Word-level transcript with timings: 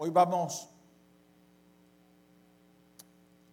Hoy 0.00 0.10
vamos 0.10 0.70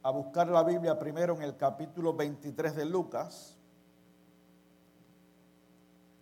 a 0.03 0.11
buscar 0.11 0.47
la 0.47 0.61
Biblia 0.63 0.99
primero 0.99 1.33
en 1.33 1.41
el 1.41 1.57
capítulo 1.57 2.13
23 2.13 2.75
de 2.75 2.85
Lucas. 2.85 3.57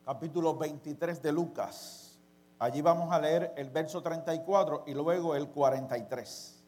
Capítulo 0.05 0.55
23 0.55 1.21
de 1.21 1.29
Lucas. 1.33 2.17
Allí 2.57 2.81
vamos 2.81 3.11
a 3.11 3.19
leer 3.19 3.53
el 3.57 3.69
verso 3.69 4.01
34 4.01 4.85
y 4.87 4.93
luego 4.93 5.35
el 5.35 5.49
43. 5.49 6.63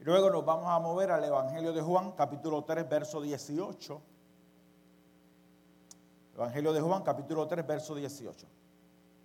Y 0.00 0.04
luego 0.04 0.28
nos 0.28 0.44
vamos 0.44 0.66
a 0.66 0.78
mover 0.80 1.10
al 1.10 1.24
Evangelio 1.24 1.72
de 1.72 1.80
Juan, 1.80 2.12
capítulo 2.12 2.64
3, 2.64 2.86
verso 2.86 3.22
18. 3.22 4.02
Evangelio 6.34 6.74
de 6.74 6.82
Juan, 6.82 7.02
capítulo 7.02 7.48
3, 7.48 7.66
verso 7.66 7.94
18. 7.94 8.46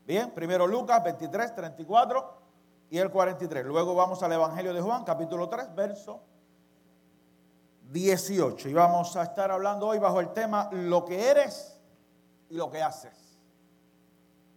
Bien, 0.08 0.32
primero 0.32 0.66
Lucas 0.66 1.04
23, 1.04 1.55
34 1.55 2.43
y 2.94 3.00
el 3.00 3.10
43. 3.10 3.66
Luego 3.66 3.96
vamos 3.96 4.22
al 4.22 4.34
Evangelio 4.34 4.72
de 4.72 4.80
Juan, 4.80 5.04
capítulo 5.04 5.50
3, 5.50 5.74
verso 5.74 6.22
18. 7.90 8.70
Y 8.70 8.74
vamos 8.74 9.16
a 9.16 9.24
estar 9.24 9.50
hablando 9.50 9.88
hoy 9.88 9.98
bajo 9.98 10.20
el 10.20 10.32
tema 10.32 10.70
lo 10.72 11.04
que 11.04 11.28
eres 11.28 11.76
y 12.52 12.56
lo 12.56 12.70
que 12.70 12.84
haces. 12.84 13.40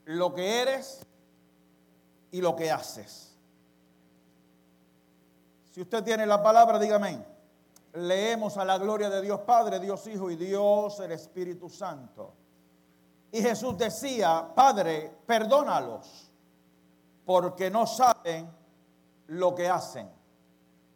Lo 0.04 0.34
que 0.34 0.60
eres 0.60 1.00
y 2.30 2.42
lo 2.42 2.54
que 2.54 2.70
haces. 2.70 3.34
Si 5.72 5.80
usted 5.80 6.04
tiene 6.04 6.26
la 6.26 6.42
palabra, 6.42 6.78
dígame. 6.78 7.24
Leemos 7.94 8.58
a 8.58 8.66
la 8.66 8.76
gloria 8.76 9.08
de 9.08 9.22
Dios 9.22 9.40
Padre, 9.46 9.80
Dios 9.80 10.06
Hijo 10.08 10.30
y 10.30 10.36
Dios 10.36 11.00
el 11.00 11.12
Espíritu 11.12 11.70
Santo. 11.70 12.34
Y 13.32 13.40
Jesús 13.40 13.78
decía, 13.78 14.46
Padre, 14.54 15.10
perdónalos 15.24 16.25
porque 17.26 17.68
no 17.70 17.86
saben 17.86 18.48
lo 19.26 19.54
que 19.54 19.68
hacen. 19.68 20.08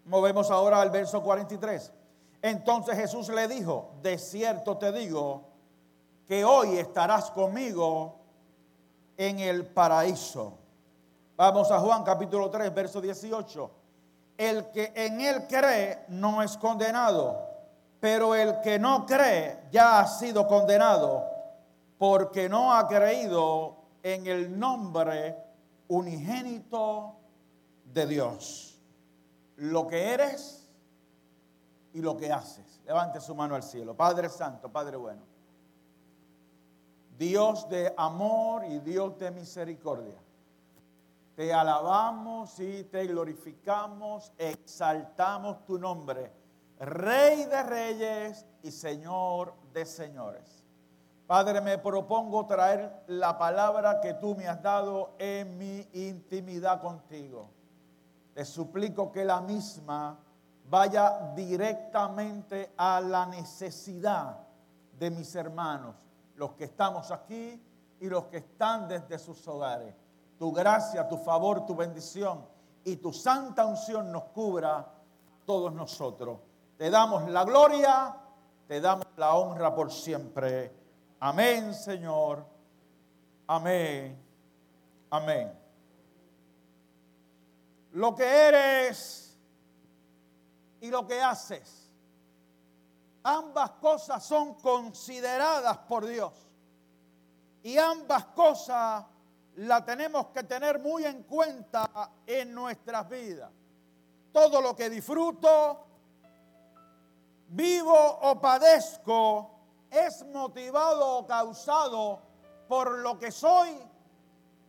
Movemos 0.06 0.50
ahora 0.50 0.80
al 0.80 0.90
verso 0.90 1.22
43. 1.22 1.92
Entonces 2.40 2.96
Jesús 2.96 3.28
le 3.28 3.48
dijo, 3.48 3.90
de 4.00 4.16
cierto 4.16 4.78
te 4.78 4.92
digo 4.92 5.42
que 6.26 6.44
hoy 6.44 6.78
estarás 6.78 7.30
conmigo 7.32 8.14
en 9.16 9.40
el 9.40 9.66
paraíso. 9.66 10.56
Vamos 11.36 11.70
a 11.70 11.80
Juan 11.80 12.04
capítulo 12.04 12.48
3, 12.48 12.72
verso 12.72 13.00
18. 13.00 13.70
El 14.38 14.70
que 14.70 14.92
en 14.94 15.20
él 15.20 15.46
cree 15.48 16.04
no 16.08 16.42
es 16.42 16.56
condenado, 16.56 17.46
pero 17.98 18.34
el 18.34 18.60
que 18.60 18.78
no 18.78 19.04
cree 19.04 19.64
ya 19.70 20.00
ha 20.00 20.06
sido 20.06 20.46
condenado 20.46 21.24
porque 21.98 22.48
no 22.48 22.72
ha 22.72 22.86
creído 22.86 23.76
en 24.02 24.26
el 24.26 24.58
nombre 24.58 25.49
unigénito 25.90 27.16
de 27.84 28.06
Dios. 28.06 28.80
Lo 29.56 29.86
que 29.86 30.12
eres 30.14 30.68
y 31.92 32.00
lo 32.00 32.16
que 32.16 32.32
haces. 32.32 32.80
Levante 32.86 33.20
su 33.20 33.34
mano 33.34 33.54
al 33.54 33.62
cielo. 33.62 33.94
Padre 33.94 34.28
Santo, 34.28 34.70
Padre 34.70 34.96
bueno. 34.96 35.22
Dios 37.18 37.68
de 37.68 37.92
amor 37.96 38.64
y 38.64 38.78
Dios 38.78 39.18
de 39.18 39.30
misericordia. 39.30 40.18
Te 41.36 41.52
alabamos 41.52 42.58
y 42.60 42.84
te 42.84 43.06
glorificamos, 43.06 44.32
exaltamos 44.38 45.64
tu 45.64 45.78
nombre, 45.78 46.32
Rey 46.78 47.44
de 47.44 47.62
reyes 47.62 48.46
y 48.62 48.70
Señor 48.70 49.54
de 49.74 49.84
señores. 49.84 50.59
Padre, 51.30 51.60
me 51.60 51.78
propongo 51.78 52.44
traer 52.44 53.04
la 53.06 53.38
palabra 53.38 54.00
que 54.00 54.14
tú 54.14 54.34
me 54.34 54.48
has 54.48 54.60
dado 54.60 55.14
en 55.16 55.56
mi 55.56 55.88
intimidad 55.92 56.80
contigo. 56.80 57.48
Te 58.34 58.44
suplico 58.44 59.12
que 59.12 59.24
la 59.24 59.40
misma 59.40 60.18
vaya 60.68 61.30
directamente 61.36 62.72
a 62.76 63.00
la 63.00 63.26
necesidad 63.26 64.38
de 64.98 65.10
mis 65.12 65.32
hermanos, 65.36 65.94
los 66.34 66.54
que 66.54 66.64
estamos 66.64 67.12
aquí 67.12 67.62
y 68.00 68.08
los 68.08 68.24
que 68.24 68.38
están 68.38 68.88
desde 68.88 69.16
sus 69.16 69.46
hogares. 69.46 69.94
Tu 70.36 70.50
gracia, 70.50 71.08
tu 71.08 71.16
favor, 71.16 71.64
tu 71.64 71.76
bendición 71.76 72.44
y 72.82 72.96
tu 72.96 73.12
santa 73.12 73.66
unción 73.66 74.10
nos 74.10 74.24
cubra 74.34 74.78
a 74.78 74.86
todos 75.46 75.72
nosotros. 75.72 76.40
Te 76.76 76.90
damos 76.90 77.30
la 77.30 77.44
gloria, 77.44 78.16
te 78.66 78.80
damos 78.80 79.06
la 79.16 79.36
honra 79.36 79.72
por 79.72 79.92
siempre. 79.92 80.79
Amén, 81.20 81.74
Señor. 81.74 82.46
Amén. 83.46 84.18
Amén. 85.10 85.52
Lo 87.92 88.14
que 88.14 88.24
eres 88.24 89.38
y 90.80 90.88
lo 90.88 91.06
que 91.06 91.20
haces, 91.20 91.92
ambas 93.22 93.72
cosas 93.72 94.24
son 94.24 94.54
consideradas 94.54 95.76
por 95.78 96.06
Dios. 96.06 96.32
Y 97.62 97.76
ambas 97.76 98.24
cosas 98.26 99.04
las 99.56 99.84
tenemos 99.84 100.28
que 100.28 100.44
tener 100.44 100.78
muy 100.78 101.04
en 101.04 101.24
cuenta 101.24 102.12
en 102.26 102.54
nuestras 102.54 103.06
vidas. 103.10 103.50
Todo 104.32 104.62
lo 104.62 104.74
que 104.74 104.88
disfruto, 104.88 105.84
vivo 107.48 108.18
o 108.22 108.40
padezco, 108.40 109.59
es 109.90 110.24
motivado 110.26 111.18
o 111.18 111.26
causado 111.26 112.20
por 112.68 112.98
lo 112.98 113.18
que 113.18 113.32
soy 113.32 113.76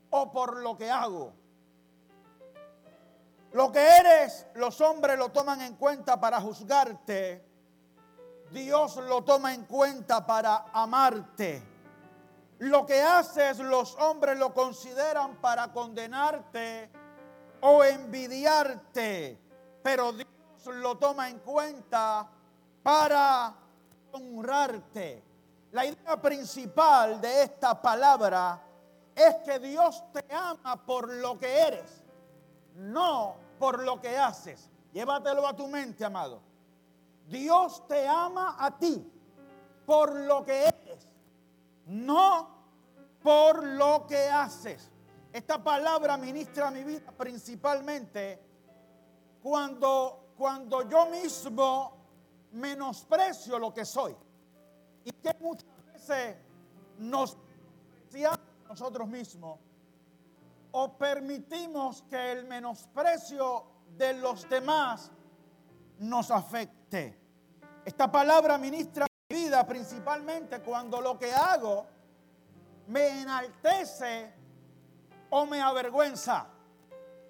o 0.09 0.31
por 0.31 0.57
lo 0.57 0.77
que 0.77 0.89
hago. 0.89 1.33
Lo 3.53 3.71
que 3.71 3.79
eres, 3.79 4.47
los 4.55 4.79
hombres 4.81 5.17
lo 5.17 5.29
toman 5.29 5.61
en 5.61 5.75
cuenta 5.75 6.19
para 6.19 6.39
juzgarte. 6.39 7.45
Dios 8.51 8.95
lo 8.97 9.23
toma 9.23 9.53
en 9.53 9.65
cuenta 9.65 10.25
para 10.25 10.65
amarte. 10.73 11.61
Lo 12.59 12.85
que 12.85 13.01
haces, 13.01 13.59
los 13.59 13.95
hombres 13.95 14.37
lo 14.37 14.53
consideran 14.53 15.35
para 15.37 15.71
condenarte 15.73 16.89
o 17.61 17.83
envidiarte. 17.83 19.39
Pero 19.83 20.13
Dios 20.13 20.27
lo 20.65 20.97
toma 20.97 21.29
en 21.29 21.39
cuenta 21.39 22.29
para 22.83 23.60
honrarte. 24.13 25.23
La 25.71 25.85
idea 25.85 26.21
principal 26.21 27.21
de 27.21 27.43
esta 27.43 27.81
palabra 27.81 28.61
es 29.15 29.35
que 29.45 29.59
Dios 29.59 30.03
te 30.11 30.25
ama 30.33 30.75
por 30.85 31.11
lo 31.13 31.37
que 31.37 31.59
eres, 31.59 32.03
no 32.75 33.35
por 33.59 33.83
lo 33.83 34.01
que 34.01 34.17
haces. 34.17 34.69
Llévatelo 34.91 35.47
a 35.47 35.55
tu 35.55 35.67
mente, 35.67 36.03
amado. 36.03 36.41
Dios 37.27 37.87
te 37.87 38.07
ama 38.07 38.57
a 38.59 38.77
ti 38.77 39.09
por 39.85 40.13
lo 40.13 40.43
que 40.43 40.65
eres, 40.65 41.07
no 41.85 42.49
por 43.23 43.63
lo 43.63 44.05
que 44.07 44.29
haces. 44.29 44.89
Esta 45.31 45.63
palabra 45.63 46.17
ministra 46.17 46.69
mi 46.71 46.83
vida 46.83 47.11
principalmente 47.11 48.41
cuando, 49.41 50.33
cuando 50.37 50.87
yo 50.89 51.05
mismo 51.05 52.00
menosprecio 52.51 53.57
lo 53.59 53.73
que 53.73 53.85
soy. 53.85 54.15
Y 55.03 55.11
que 55.11 55.35
muchas 55.39 55.69
veces 55.93 56.37
nos 56.97 57.37
nosotros 58.67 59.07
mismos 59.07 59.59
o 60.71 60.97
permitimos 60.97 62.03
que 62.03 62.31
el 62.31 62.45
menosprecio 62.45 63.65
de 63.97 64.13
los 64.13 64.47
demás 64.49 65.11
nos 65.99 66.31
afecte. 66.31 67.19
Esta 67.83 68.09
palabra 68.09 68.57
ministra 68.57 69.07
mi 69.29 69.35
vida 69.35 69.65
principalmente 69.65 70.61
cuando 70.61 71.01
lo 71.01 71.17
que 71.17 71.33
hago 71.33 71.85
me 72.87 73.21
enaltece 73.21 74.33
o 75.29 75.45
me 75.45 75.61
avergüenza. 75.61 76.47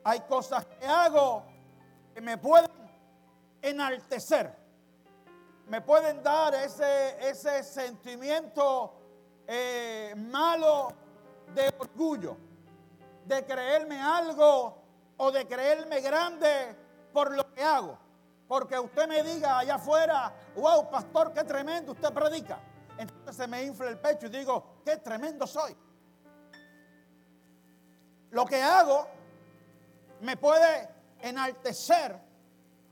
Hay 0.03 0.21
cosas 0.21 0.65
que 0.65 0.85
hago 0.85 1.43
que 2.13 2.21
me 2.21 2.37
pueden 2.37 2.69
enaltecer 3.61 4.60
me 5.71 5.79
pueden 5.79 6.21
dar 6.21 6.53
ese, 6.53 7.29
ese 7.29 7.63
sentimiento 7.63 8.93
eh, 9.47 10.13
malo 10.17 10.91
de 11.55 11.73
orgullo, 11.79 12.35
de 13.25 13.45
creerme 13.45 13.97
algo 13.97 14.83
o 15.15 15.31
de 15.31 15.47
creerme 15.47 16.01
grande 16.01 16.75
por 17.13 17.33
lo 17.33 17.53
que 17.53 17.63
hago. 17.63 17.97
Porque 18.49 18.77
usted 18.77 19.07
me 19.07 19.23
diga 19.23 19.59
allá 19.59 19.75
afuera, 19.75 20.33
wow, 20.57 20.89
pastor, 20.89 21.31
qué 21.31 21.45
tremendo 21.45 21.93
usted 21.93 22.11
predica. 22.11 22.59
Entonces 22.97 23.37
se 23.37 23.47
me 23.47 23.63
infla 23.63 23.87
el 23.87 23.97
pecho 23.97 24.25
y 24.25 24.29
digo, 24.29 24.81
qué 24.83 24.97
tremendo 24.97 25.47
soy. 25.47 25.73
Lo 28.31 28.45
que 28.45 28.61
hago 28.61 29.07
me 30.19 30.35
puede 30.35 30.89
enaltecer 31.21 32.19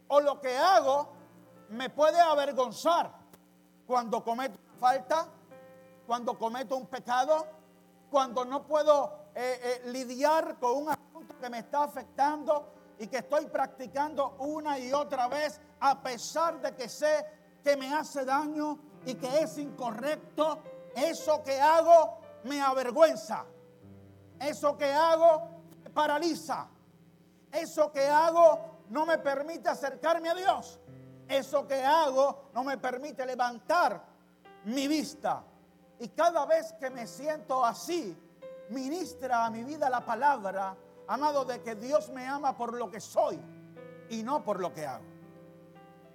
o 0.07 0.21
lo 0.21 0.39
que 0.39 0.55
hago 0.55 1.18
me 1.69 1.89
puede 1.89 2.19
avergonzar 2.19 3.11
cuando 3.85 4.23
cometo 4.23 4.59
falta, 4.79 5.27
cuando 6.05 6.37
cometo 6.37 6.75
un 6.75 6.87
pecado, 6.87 7.45
cuando 8.09 8.45
no 8.45 8.65
puedo 8.65 9.29
eh, 9.35 9.59
eh, 9.61 9.91
lidiar 9.91 10.57
con 10.59 10.83
un 10.83 10.89
asunto 10.89 11.37
que 11.39 11.49
me 11.49 11.59
está 11.59 11.83
afectando 11.83 12.73
y 12.97 13.07
que 13.07 13.17
estoy 13.17 13.45
practicando 13.45 14.35
una 14.39 14.79
y 14.79 14.91
otra 14.91 15.27
vez 15.27 15.61
a 15.79 16.01
pesar 16.01 16.59
de 16.61 16.75
que 16.75 16.89
sé 16.89 17.25
que 17.63 17.77
me 17.77 17.93
hace 17.93 18.25
daño 18.25 18.79
y 19.05 19.15
que 19.15 19.41
es 19.41 19.57
incorrecto. 19.57 20.59
Eso 20.95 21.43
que 21.43 21.59
hago 21.59 22.19
me 22.43 22.61
avergüenza. 22.61 23.45
Eso 24.39 24.77
que 24.77 24.91
hago 24.91 25.61
me 25.83 25.89
paraliza. 25.89 26.67
Eso 27.51 27.91
que 27.91 28.05
hago 28.07 28.79
no 28.89 29.05
me 29.05 29.17
permite 29.17 29.69
acercarme 29.69 30.29
a 30.29 30.35
Dios. 30.35 30.79
Eso 31.29 31.67
que 31.67 31.85
hago 31.85 32.49
no 32.55 32.63
me 32.63 32.79
permite 32.79 33.23
levantar 33.23 34.03
mi 34.65 34.87
vista. 34.87 35.43
Y 35.99 36.09
cada 36.09 36.45
vez 36.47 36.73
que 36.73 36.89
me 36.89 37.05
siento 37.05 37.63
así, 37.63 38.17
ministra 38.69 39.45
a 39.45 39.51
mi 39.51 39.63
vida 39.63 39.89
la 39.91 40.03
palabra, 40.03 40.75
amado, 41.07 41.45
de 41.45 41.61
que 41.61 41.75
Dios 41.75 42.09
me 42.09 42.27
ama 42.27 42.57
por 42.57 42.73
lo 42.73 42.89
que 42.89 42.99
soy 42.99 43.39
y 44.09 44.23
no 44.23 44.43
por 44.43 44.59
lo 44.59 44.73
que 44.73 44.87
hago. 44.87 45.05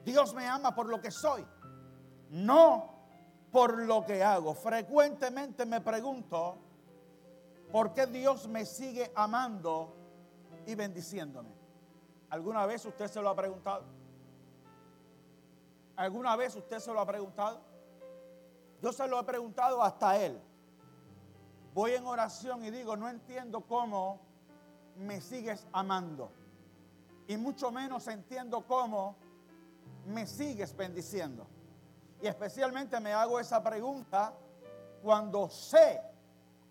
Dios 0.04 0.34
me 0.34 0.48
ama 0.48 0.74
por 0.74 0.86
lo 0.86 1.00
que 1.00 1.12
soy, 1.12 1.46
no 2.30 2.92
por 3.52 3.78
lo 3.78 4.04
que 4.04 4.24
hago. 4.24 4.52
Frecuentemente 4.52 5.64
me 5.64 5.80
pregunto, 5.80 6.58
¿por 7.70 7.92
qué 7.92 8.06
Dios 8.06 8.48
me 8.48 8.66
sigue 8.66 9.12
amando 9.14 9.94
y 10.66 10.74
bendiciéndome? 10.74 11.54
¿Alguna 12.30 12.66
vez 12.66 12.84
usted 12.84 13.06
se 13.06 13.22
lo 13.22 13.28
ha 13.28 13.36
preguntado? 13.36 13.84
¿Alguna 15.96 16.36
vez 16.36 16.56
usted 16.56 16.78
se 16.78 16.92
lo 16.92 17.00
ha 17.00 17.06
preguntado? 17.06 17.60
Yo 18.82 18.92
se 18.92 19.06
lo 19.06 19.20
he 19.20 19.24
preguntado 19.24 19.82
hasta 19.82 20.16
él. 20.18 20.40
Voy 21.72 21.92
en 21.92 22.06
oración 22.06 22.64
y 22.64 22.70
digo, 22.70 22.96
no 22.96 23.08
entiendo 23.08 23.62
cómo 23.62 24.20
me 24.96 25.20
sigues 25.20 25.66
amando. 25.72 26.30
Y 27.26 27.36
mucho 27.36 27.70
menos 27.70 28.06
entiendo 28.08 28.66
cómo 28.66 29.16
me 30.06 30.26
sigues 30.26 30.76
bendiciendo. 30.76 31.46
Y 32.20 32.26
especialmente 32.26 33.00
me 33.00 33.12
hago 33.12 33.40
esa 33.40 33.62
pregunta 33.62 34.34
cuando 35.02 35.48
sé 35.48 36.00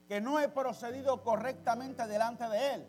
que 0.07 0.21
no 0.21 0.39
he 0.39 0.49
procedido 0.49 1.23
correctamente 1.23 2.05
delante 2.07 2.47
de 2.47 2.73
Él. 2.75 2.87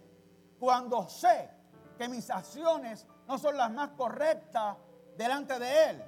Cuando 0.58 1.08
sé 1.08 1.50
que 1.96 2.08
mis 2.08 2.30
acciones 2.30 3.06
no 3.26 3.38
son 3.38 3.56
las 3.56 3.70
más 3.70 3.90
correctas 3.90 4.76
delante 5.16 5.58
de 5.58 5.90
Él. 5.90 6.04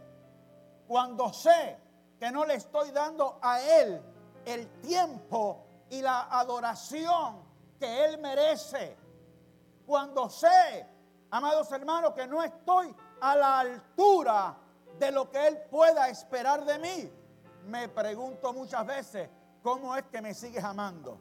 Cuando 0.86 1.32
sé 1.32 1.78
que 2.18 2.30
no 2.30 2.44
le 2.44 2.54
estoy 2.54 2.90
dando 2.90 3.38
a 3.42 3.60
Él 3.60 4.00
el 4.44 4.68
tiempo 4.80 5.64
y 5.90 6.00
la 6.00 6.22
adoración 6.30 7.42
que 7.78 8.04
Él 8.04 8.18
merece. 8.18 8.96
Cuando 9.86 10.28
sé, 10.30 10.86
amados 11.30 11.70
hermanos, 11.72 12.12
que 12.14 12.26
no 12.26 12.42
estoy 12.42 12.94
a 13.20 13.36
la 13.36 13.60
altura 13.60 14.56
de 14.98 15.12
lo 15.12 15.30
que 15.30 15.46
Él 15.46 15.58
pueda 15.70 16.08
esperar 16.08 16.64
de 16.64 16.78
mí, 16.78 17.12
me 17.66 17.88
pregunto 17.88 18.52
muchas 18.52 18.86
veces, 18.86 19.28
¿cómo 19.62 19.96
es 19.96 20.04
que 20.04 20.22
me 20.22 20.34
sigues 20.34 20.64
amando? 20.64 21.18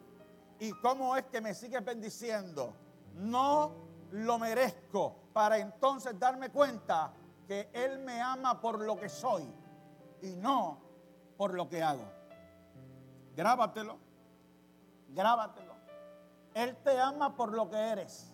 ¿Y 0.58 0.72
cómo 0.80 1.16
es 1.16 1.24
que 1.26 1.40
me 1.40 1.54
sigues 1.54 1.84
bendiciendo? 1.84 2.72
No 3.14 3.72
lo 4.12 4.38
merezco 4.38 5.14
para 5.32 5.58
entonces 5.58 6.18
darme 6.18 6.50
cuenta 6.50 7.12
que 7.46 7.70
Él 7.72 7.98
me 8.00 8.20
ama 8.20 8.60
por 8.60 8.80
lo 8.80 8.96
que 8.96 9.08
soy 9.08 9.52
y 10.22 10.36
no 10.36 10.80
por 11.36 11.54
lo 11.54 11.68
que 11.68 11.82
hago. 11.82 12.04
Grábatelo, 13.34 13.98
grábatelo. 15.08 15.74
Él 16.54 16.76
te 16.82 16.98
ama 16.98 17.36
por 17.36 17.52
lo 17.52 17.68
que 17.68 17.76
eres, 17.76 18.32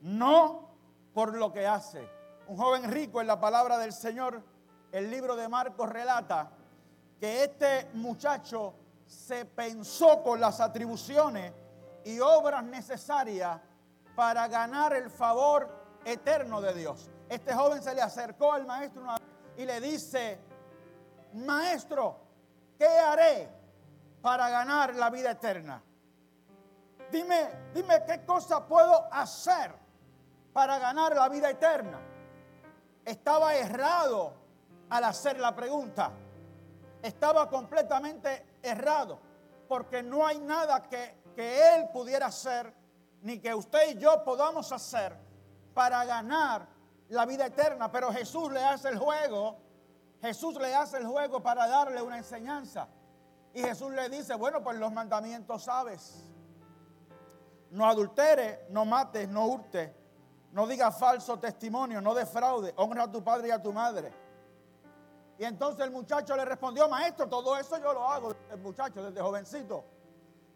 no 0.00 0.70
por 1.14 1.36
lo 1.36 1.52
que 1.52 1.66
hace. 1.66 2.08
Un 2.48 2.56
joven 2.56 2.90
rico 2.90 3.20
en 3.20 3.26
la 3.26 3.38
palabra 3.38 3.78
del 3.78 3.92
Señor, 3.92 4.42
el 4.90 5.10
libro 5.10 5.36
de 5.36 5.48
Marcos 5.48 5.88
relata 5.88 6.50
que 7.20 7.44
este 7.44 7.90
muchacho 7.94 8.74
se 9.06 9.44
pensó 9.44 10.22
con 10.22 10.40
las 10.40 10.60
atribuciones 10.60 11.52
y 12.04 12.20
obras 12.20 12.64
necesarias 12.64 13.60
para 14.16 14.48
ganar 14.48 14.92
el 14.94 15.10
favor 15.10 15.77
eterno 16.04 16.60
de 16.60 16.74
Dios. 16.74 17.10
Este 17.28 17.54
joven 17.54 17.82
se 17.82 17.94
le 17.94 18.02
acercó 18.02 18.52
al 18.52 18.66
maestro 18.66 19.04
y 19.56 19.64
le 19.64 19.80
dice, 19.80 20.38
maestro, 21.34 22.16
¿qué 22.78 22.86
haré 22.86 23.48
para 24.22 24.48
ganar 24.48 24.94
la 24.94 25.10
vida 25.10 25.32
eterna? 25.32 25.82
Dime, 27.10 27.70
dime 27.74 28.02
qué 28.06 28.24
cosa 28.24 28.66
puedo 28.66 29.12
hacer 29.12 29.74
para 30.52 30.78
ganar 30.78 31.14
la 31.14 31.28
vida 31.28 31.50
eterna. 31.50 32.00
Estaba 33.04 33.54
errado 33.54 34.34
al 34.90 35.04
hacer 35.04 35.38
la 35.38 35.54
pregunta. 35.54 36.12
Estaba 37.02 37.48
completamente 37.48 38.58
errado, 38.62 39.20
porque 39.68 40.02
no 40.02 40.26
hay 40.26 40.40
nada 40.40 40.82
que, 40.82 41.22
que 41.34 41.76
él 41.76 41.88
pudiera 41.92 42.26
hacer, 42.26 42.74
ni 43.22 43.38
que 43.38 43.54
usted 43.54 43.96
y 43.96 43.98
yo 43.98 44.24
podamos 44.24 44.70
hacer 44.72 45.27
para 45.78 46.04
ganar 46.04 46.66
la 47.08 47.24
vida 47.24 47.46
eterna. 47.46 47.88
Pero 47.92 48.12
Jesús 48.12 48.50
le 48.50 48.64
hace 48.64 48.88
el 48.88 48.98
juego 48.98 49.68
Jesús 50.20 50.56
le 50.56 50.74
hace 50.74 50.96
el 50.96 51.06
juego 51.06 51.40
para 51.40 51.68
darle 51.68 52.02
una 52.02 52.18
enseñanza. 52.18 52.88
Y 53.54 53.62
Jesús 53.62 53.92
le 53.92 54.08
dice, 54.08 54.34
bueno, 54.34 54.62
pues 54.62 54.76
los 54.76 54.92
mandamientos 54.92 55.62
sabes. 55.62 56.24
No 57.70 57.86
adultere, 57.86 58.66
no 58.70 58.84
mates, 58.84 59.28
no 59.28 59.46
hurtes, 59.46 59.92
no 60.52 60.66
digas 60.66 60.98
falso 60.98 61.38
testimonio, 61.38 62.00
no 62.00 62.14
defraude, 62.14 62.72
honra 62.76 63.04
a 63.04 63.12
tu 63.12 63.22
padre 63.22 63.48
y 63.48 63.50
a 63.50 63.62
tu 63.62 63.72
madre. 63.72 64.12
Y 65.38 65.44
entonces 65.44 65.84
el 65.84 65.92
muchacho 65.92 66.34
le 66.34 66.44
respondió, 66.44 66.88
maestro, 66.88 67.28
todo 67.28 67.56
eso 67.56 67.78
yo 67.78 67.92
lo 67.92 68.08
hago, 68.08 68.34
el 68.50 68.58
muchacho 68.58 69.04
desde 69.04 69.20
jovencito. 69.20 69.84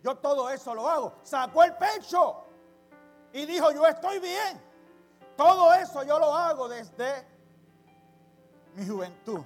Yo 0.03 0.17
todo 0.17 0.51
eso 0.51 0.75
lo 0.75 0.89
hago. 0.89 1.15
Sacó 1.23 1.63
el 1.63 1.77
pecho 1.77 2.45
y 3.33 3.47
dijo, 3.47 3.71
yo 3.71 3.87
estoy 3.87 4.19
bien. 4.19 4.72
Todo 5.37 5.73
eso 5.75 6.02
yo 6.02 6.19
lo 6.19 6.34
hago 6.34 6.69
desde 6.69 7.26
mi 8.75 8.87
juventud. 8.87 9.40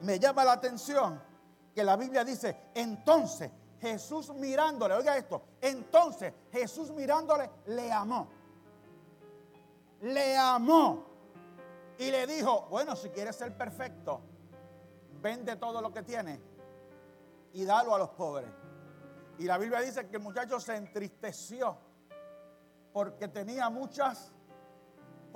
Me 0.00 0.18
llama 0.18 0.44
la 0.44 0.52
atención 0.52 1.20
que 1.74 1.84
la 1.84 1.96
Biblia 1.96 2.24
dice, 2.24 2.70
entonces 2.74 3.50
Jesús 3.80 4.32
mirándole, 4.34 4.94
oiga 4.94 5.16
esto, 5.16 5.42
entonces 5.60 6.32
Jesús 6.50 6.90
mirándole 6.90 7.50
le 7.66 7.92
amó. 7.92 8.28
Le 10.00 10.36
amó. 10.36 11.04
Y 11.98 12.10
le 12.10 12.26
dijo, 12.26 12.66
bueno, 12.70 12.94
si 12.94 13.08
quieres 13.10 13.36
ser 13.36 13.56
perfecto, 13.56 14.20
vende 15.20 15.56
todo 15.56 15.80
lo 15.80 15.92
que 15.92 16.02
tienes 16.02 16.38
y 17.52 17.64
dalo 17.64 17.94
a 17.94 17.98
los 17.98 18.10
pobres. 18.10 18.50
Y 19.38 19.44
la 19.44 19.58
Biblia 19.58 19.80
dice 19.80 20.08
que 20.08 20.16
el 20.16 20.22
muchacho 20.22 20.60
se 20.60 20.76
entristeció 20.76 21.76
porque 22.92 23.28
tenía 23.28 23.68
muchas 23.70 24.32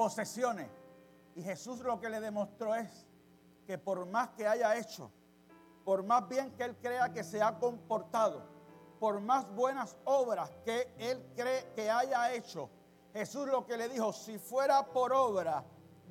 posesiones. 0.01 0.67
Y 1.35 1.43
Jesús 1.43 1.81
lo 1.81 2.01
que 2.01 2.09
le 2.09 2.23
demostró 2.23 2.75
es 2.75 3.07
que 3.67 3.77
por 3.77 4.07
más 4.07 4.31
que 4.31 4.47
haya 4.47 4.75
hecho, 4.79 5.13
por 5.85 6.03
más 6.03 6.27
bien 6.27 6.53
que 6.53 6.65
él 6.65 6.75
crea 6.81 7.13
que 7.13 7.23
se 7.23 7.43
ha 7.43 7.59
comportado, 7.59 8.43
por 8.99 9.21
más 9.21 9.47
buenas 9.55 9.99
obras 10.05 10.51
que 10.65 10.91
él 10.97 11.23
cree 11.37 11.71
que 11.75 11.91
haya 11.91 12.33
hecho, 12.33 12.71
Jesús 13.13 13.47
lo 13.47 13.67
que 13.67 13.77
le 13.77 13.91
dijo, 13.91 14.11
si 14.15 14.39
fuera 14.39 14.87
por 14.87 15.13
obra, 15.13 15.63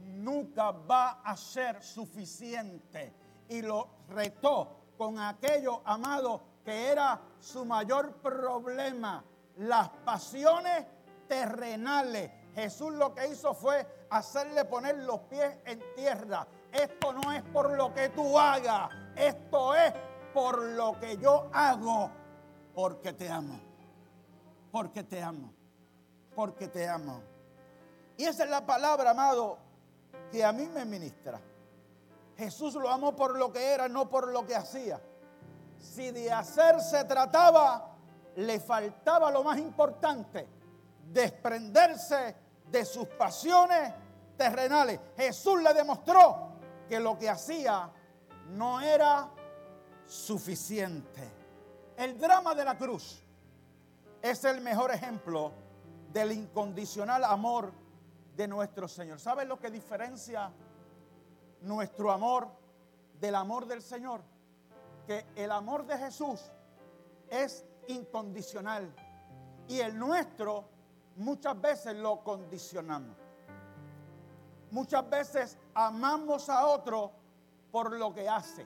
nunca 0.06 0.70
va 0.70 1.22
a 1.24 1.36
ser 1.36 1.82
suficiente. 1.82 3.12
Y 3.48 3.64
lo 3.64 3.90
retó 4.10 4.92
con 5.00 5.18
aquello, 5.18 5.82
amado, 5.84 6.44
que 6.64 6.92
era 6.92 7.20
su 7.40 7.66
mayor 7.66 8.18
problema, 8.18 9.26
las 9.58 9.90
pasiones 10.06 10.86
terrenales. 11.28 12.39
Jesús 12.56 12.94
lo 12.94 13.14
que 13.14 13.28
hizo 13.28 13.54
fue 13.54 13.86
hacerle 14.10 14.66
poner 14.66 14.98
los 14.98 15.20
pies 15.22 15.56
en 15.66 15.82
tierra 15.96 16.48
esto 16.72 17.14
no 17.14 17.32
es 17.32 17.42
por 17.44 17.72
lo 17.76 17.94
que 17.94 18.10
tú 18.10 18.38
hagas, 18.38 18.90
esto 19.16 19.76
es 19.76 19.94
por 20.34 20.62
lo 20.62 21.00
que 21.00 21.18
yo 21.18 21.50
hago, 21.52 22.12
porque 22.74 23.14
te 23.14 23.30
amo, 23.30 23.60
porque 24.72 25.04
te 25.04 25.22
amo, 25.22 25.52
porque 26.36 26.68
te 26.68 26.88
amo. 26.88 27.22
Y 28.18 28.26
esa 28.26 28.44
es 28.44 28.50
la 28.50 28.66
palabra, 28.66 29.12
amado, 29.12 29.58
que 30.32 30.44
a 30.44 30.52
mí 30.52 30.68
me 30.68 30.86
ministra. 30.86 31.40
Jesús 32.38 32.76
lo 32.76 32.90
amó 32.90 33.16
por 33.16 33.38
lo 33.38 33.52
que 33.52 33.74
era, 33.74 33.90
no 33.90 34.10
por 34.10 34.28
lo 34.32 34.46
que 34.46 34.56
hacía. 34.56 35.02
Si 35.80 36.12
de 36.12 36.32
hacer 36.32 36.80
se 36.82 37.04
trataba, 37.06 37.96
le 38.36 38.60
faltaba 38.60 39.32
lo 39.32 39.44
más 39.44 39.58
importante, 39.58 40.48
desprenderse 41.12 42.36
de 42.72 42.86
sus 42.86 43.08
pasiones 43.08 43.94
terrenales. 44.38 45.00
Jesús 45.18 45.62
le 45.62 45.74
demostró 45.74 46.54
que 46.88 47.00
lo 47.00 47.18
que 47.18 47.30
hacía 47.30 47.92
no 48.50 48.82
era 48.82 49.30
suficiente. 50.06 51.22
El 51.98 52.18
drama 52.18 52.56
de 52.56 52.66
la 52.66 52.78
cruz 52.78 53.22
es 54.22 54.44
el 54.44 54.62
mejor 54.62 54.92
ejemplo 54.92 55.52
del 56.12 56.32
incondicional 56.32 57.24
amor 57.24 57.72
de 58.36 58.48
nuestro 58.48 58.88
Señor. 58.88 59.20
¿Sabes 59.20 59.48
lo 59.48 59.60
que 59.60 59.70
diferencia 59.70 60.52
nuestro 61.62 62.12
amor 62.12 62.48
del 63.20 63.36
amor 63.36 63.66
del 63.66 63.82
Señor? 63.82 64.22
Que 65.06 65.26
el 65.36 65.52
amor 65.52 65.86
de 65.86 65.98
Jesús 65.98 66.40
es 67.30 67.66
incondicional 67.88 68.94
y 69.68 69.80
el 69.80 69.98
nuestro 69.98 70.79
muchas 71.20 71.60
veces 71.60 71.96
lo 71.98 72.24
condicionamos. 72.24 73.16
Muchas 74.72 75.08
veces 75.10 75.58
amamos 75.74 76.50
a 76.50 76.66
otro 76.68 77.12
por 77.72 77.92
lo 77.92 78.14
que 78.14 78.28
hace. 78.28 78.66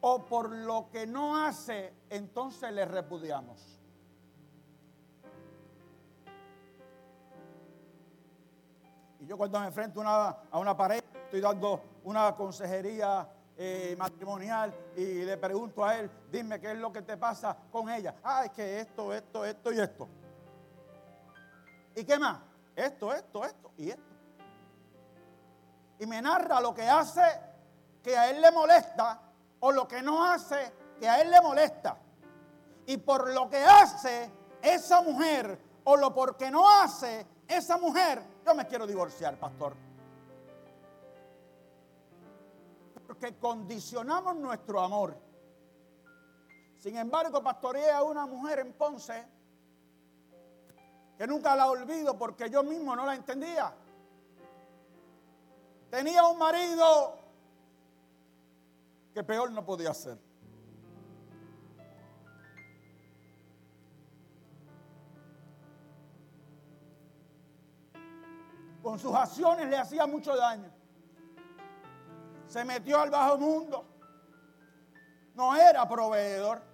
O 0.00 0.24
por 0.24 0.50
lo 0.50 0.88
que 0.90 1.06
no 1.06 1.44
hace, 1.44 1.92
entonces 2.08 2.72
le 2.72 2.84
repudiamos. 2.84 3.78
Y 9.18 9.26
yo 9.26 9.36
cuando 9.36 9.60
me 9.60 9.66
enfrento 9.66 10.00
a 10.02 10.58
una 10.58 10.74
pareja, 10.74 11.04
estoy 11.24 11.40
dando 11.40 11.82
una 12.04 12.34
consejería 12.34 13.28
eh, 13.58 13.94
matrimonial 13.98 14.72
y 14.96 15.24
le 15.24 15.36
pregunto 15.36 15.84
a 15.84 15.98
él, 15.98 16.10
dime 16.30 16.58
qué 16.60 16.72
es 16.72 16.78
lo 16.78 16.90
que 16.90 17.02
te 17.02 17.16
pasa 17.18 17.54
con 17.70 17.90
ella. 17.90 18.14
Ah, 18.22 18.44
es 18.46 18.52
que 18.52 18.80
esto, 18.80 19.12
esto, 19.12 19.44
esto 19.44 19.72
y 19.72 19.80
esto. 19.80 20.08
¿Y 21.94 22.04
qué 22.04 22.18
más? 22.18 22.38
Esto, 22.76 23.12
esto, 23.12 23.44
esto 23.44 23.72
y 23.76 23.90
esto. 23.90 24.02
Y 25.98 26.06
me 26.06 26.22
narra 26.22 26.60
lo 26.60 26.74
que 26.74 26.88
hace 26.88 27.22
que 28.02 28.16
a 28.16 28.30
él 28.30 28.40
le 28.40 28.50
molesta 28.50 29.20
o 29.60 29.72
lo 29.72 29.86
que 29.86 30.02
no 30.02 30.24
hace 30.24 30.72
que 30.98 31.08
a 31.08 31.20
él 31.20 31.30
le 31.30 31.40
molesta. 31.40 31.96
Y 32.86 32.96
por 32.96 33.32
lo 33.32 33.48
que 33.50 33.62
hace 33.62 34.30
esa 34.62 35.02
mujer 35.02 35.58
o 35.84 35.96
lo 35.96 36.14
porque 36.14 36.50
no 36.50 36.68
hace 36.68 37.26
esa 37.46 37.76
mujer, 37.78 38.22
yo 38.46 38.54
me 38.54 38.66
quiero 38.66 38.86
divorciar, 38.86 39.36
pastor. 39.38 39.74
porque 43.10 43.36
condicionamos 43.38 44.36
nuestro 44.36 44.80
amor. 44.80 45.16
Sin 46.78 46.96
embargo, 46.96 47.42
pastoreé 47.42 47.90
a 47.90 48.04
una 48.04 48.24
mujer 48.24 48.60
en 48.60 48.72
Ponce 48.72 49.26
que 51.20 51.26
nunca 51.26 51.54
la 51.54 51.66
olvido 51.66 52.16
porque 52.16 52.48
yo 52.48 52.62
mismo 52.62 52.96
no 52.96 53.04
la 53.04 53.14
entendía. 53.14 53.70
Tenía 55.90 56.24
un 56.24 56.38
marido 56.38 57.18
que 59.12 59.22
peor 59.22 59.50
no 59.50 59.62
podía 59.62 59.92
ser. 59.92 60.16
Con 68.82 68.98
sus 68.98 69.14
acciones 69.14 69.68
le 69.68 69.76
hacía 69.76 70.06
mucho 70.06 70.34
daño 70.34 70.72
se 72.46 72.64
metió 72.64 72.98
al 72.98 73.10
bajo 73.10 73.36
mundo. 73.36 73.84
No 75.34 75.54
era 75.54 75.86
proveedor. 75.86 76.69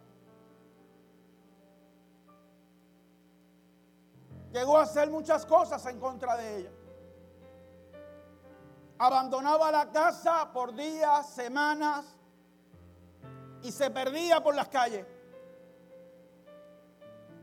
Llegó 4.57 4.79
a 4.79 4.85
hacer 4.85 5.11
muchas 5.11 5.45
cosas 5.45 5.85
en 5.85 6.01
contra 6.01 6.35
de 6.35 6.57
ella. 6.57 6.71
Abandonaba 8.97 9.71
la 9.71 9.91
casa 9.93 10.51
por 10.51 10.75
días, 10.75 11.29
semanas 11.29 12.07
y 13.63 13.71
se 13.71 13.91
perdía 13.91 14.43
por 14.43 14.55
las 14.55 14.69
calles. 14.69 15.05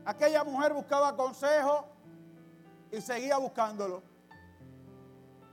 Aquella 0.04 0.42
mujer 0.42 0.72
buscaba 0.72 1.14
consejo 1.14 1.86
y 2.90 3.00
seguía 3.00 3.38
buscándolo. 3.38 4.02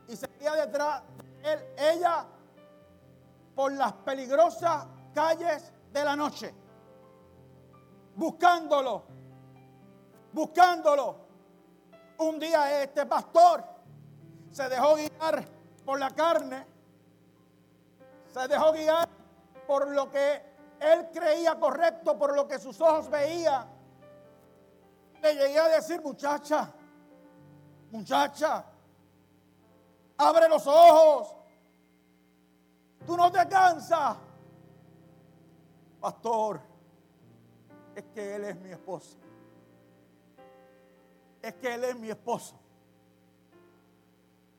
Y 0.07 0.15
seguía 0.15 0.53
detrás 0.53 1.03
de 1.43 1.53
él. 1.53 1.59
Ella 1.77 2.25
por 3.53 3.71
las 3.71 3.93
peligrosas 3.93 4.87
calles 5.13 5.71
de 5.93 6.03
la 6.03 6.15
noche, 6.15 6.55
buscándolo, 8.15 9.03
buscándolo. 10.33 11.29
Un 12.17 12.39
día 12.39 12.83
este 12.83 13.05
pastor 13.05 13.63
se 14.51 14.69
dejó 14.69 14.95
guiar 14.95 15.45
por 15.85 15.99
la 15.99 16.11
carne, 16.11 16.65
se 18.27 18.47
dejó 18.47 18.71
guiar 18.73 19.09
por 19.65 19.89
lo 19.89 20.09
que 20.09 20.41
él 20.79 21.09
creía 21.13 21.59
correcto, 21.59 22.17
por 22.17 22.35
lo 22.35 22.47
que 22.47 22.59
sus 22.59 22.79
ojos 22.81 23.09
veían. 23.09 23.67
Le 25.21 25.35
llegué 25.35 25.59
a 25.59 25.67
decir, 25.67 26.01
muchacha, 26.01 26.71
muchacha, 27.91 28.65
abre 30.17 30.49
los 30.49 30.65
ojos, 30.67 31.35
Tú 33.05 33.17
no 33.17 33.31
te 33.31 33.47
cansas. 33.47 34.17
Pastor, 35.99 36.61
es 37.95 38.03
que 38.13 38.35
Él 38.35 38.45
es 38.45 38.55
mi 38.59 38.69
esposo. 38.71 39.17
Es 41.41 41.55
que 41.55 41.73
Él 41.73 41.83
es 41.83 41.95
mi 41.97 42.09
esposo. 42.09 42.55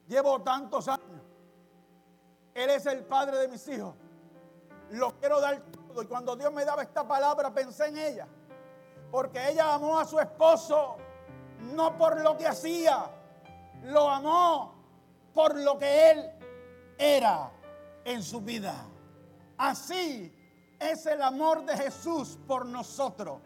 Llevo 0.09 0.41
tantos 0.43 0.89
años. 0.89 1.23
Él 2.55 2.71
es 2.71 2.85
el 2.87 3.05
padre 3.05 3.39
de 3.39 3.49
mis 3.49 3.67
hijos. 3.69 3.95
Lo 4.91 5.19
quiero 5.19 5.41
dar 5.41 5.61
todo. 5.61 6.03
Y 6.03 6.07
cuando 6.07 6.37
Dios 6.37 6.53
me 6.53 6.65
daba 6.65 6.83
esta 6.83 7.07
palabra, 7.07 7.53
pensé 7.53 7.87
en 7.87 7.99
ella. 7.99 8.27
Porque 9.11 9.51
ella 9.51 9.75
amó 9.75 9.99
a 9.99 10.05
su 10.05 10.19
esposo 10.19 10.97
no 11.75 11.97
por 11.97 12.21
lo 12.21 12.37
que 12.37 12.47
hacía. 12.47 13.11
Lo 13.85 14.09
amó 14.09 14.75
por 15.33 15.59
lo 15.59 15.79
que 15.79 16.11
Él 16.11 16.31
era 16.99 17.51
en 18.05 18.23
su 18.23 18.41
vida. 18.41 18.75
Así 19.57 20.33
es 20.79 21.07
el 21.07 21.23
amor 21.23 21.65
de 21.65 21.77
Jesús 21.77 22.39
por 22.47 22.67
nosotros. 22.67 23.41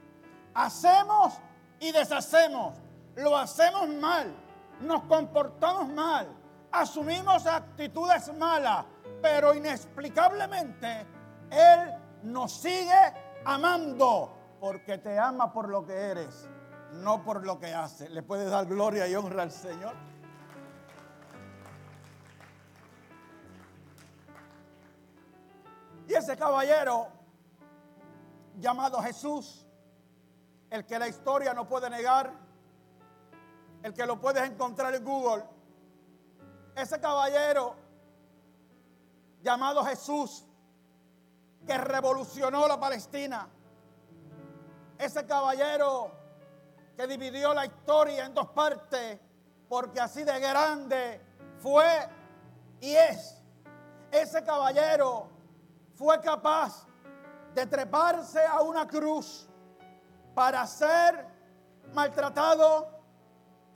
Hacemos 0.54 1.34
y 1.78 1.92
deshacemos. 1.92 2.74
Lo 3.16 3.36
hacemos 3.36 3.88
mal. 3.88 4.34
Nos 4.80 5.02
comportamos 5.04 5.88
mal. 5.88 6.28
Asumimos 6.70 7.46
actitudes 7.46 8.32
malas. 8.36 8.84
Pero 9.22 9.54
inexplicablemente 9.54 11.06
Él 11.50 11.94
nos 12.22 12.52
sigue 12.52 13.14
amando. 13.44 14.32
Porque 14.60 14.98
te 14.98 15.18
ama 15.18 15.52
por 15.52 15.68
lo 15.68 15.84
que 15.84 15.94
eres, 15.94 16.48
no 16.92 17.22
por 17.22 17.44
lo 17.44 17.58
que 17.58 17.74
hace. 17.74 18.08
¿Le 18.08 18.22
puedes 18.22 18.50
dar 18.50 18.66
gloria 18.66 19.06
y 19.06 19.14
honra 19.14 19.42
al 19.42 19.52
Señor? 19.52 19.94
Y 26.08 26.14
ese 26.14 26.36
caballero 26.36 27.08
llamado 28.58 29.02
Jesús, 29.02 29.66
el 30.70 30.86
que 30.86 30.98
la 30.98 31.08
historia 31.08 31.52
no 31.52 31.68
puede 31.68 31.90
negar, 31.90 32.45
el 33.86 33.94
que 33.94 34.04
lo 34.04 34.20
puedes 34.20 34.42
encontrar 34.42 34.92
en 34.96 35.04
Google, 35.04 35.44
ese 36.74 36.98
caballero 36.98 37.76
llamado 39.40 39.84
Jesús, 39.84 40.44
que 41.64 41.78
revolucionó 41.78 42.66
la 42.66 42.80
Palestina, 42.80 43.48
ese 44.98 45.24
caballero 45.24 46.10
que 46.96 47.06
dividió 47.06 47.54
la 47.54 47.64
historia 47.64 48.26
en 48.26 48.34
dos 48.34 48.48
partes, 48.48 49.20
porque 49.68 50.00
así 50.00 50.24
de 50.24 50.40
grande 50.40 51.20
fue 51.60 52.08
y 52.80 52.92
es. 52.92 53.40
Ese 54.10 54.42
caballero 54.42 55.28
fue 55.94 56.20
capaz 56.20 56.84
de 57.54 57.64
treparse 57.66 58.44
a 58.44 58.62
una 58.62 58.84
cruz 58.88 59.48
para 60.34 60.66
ser 60.66 61.24
maltratado, 61.92 62.95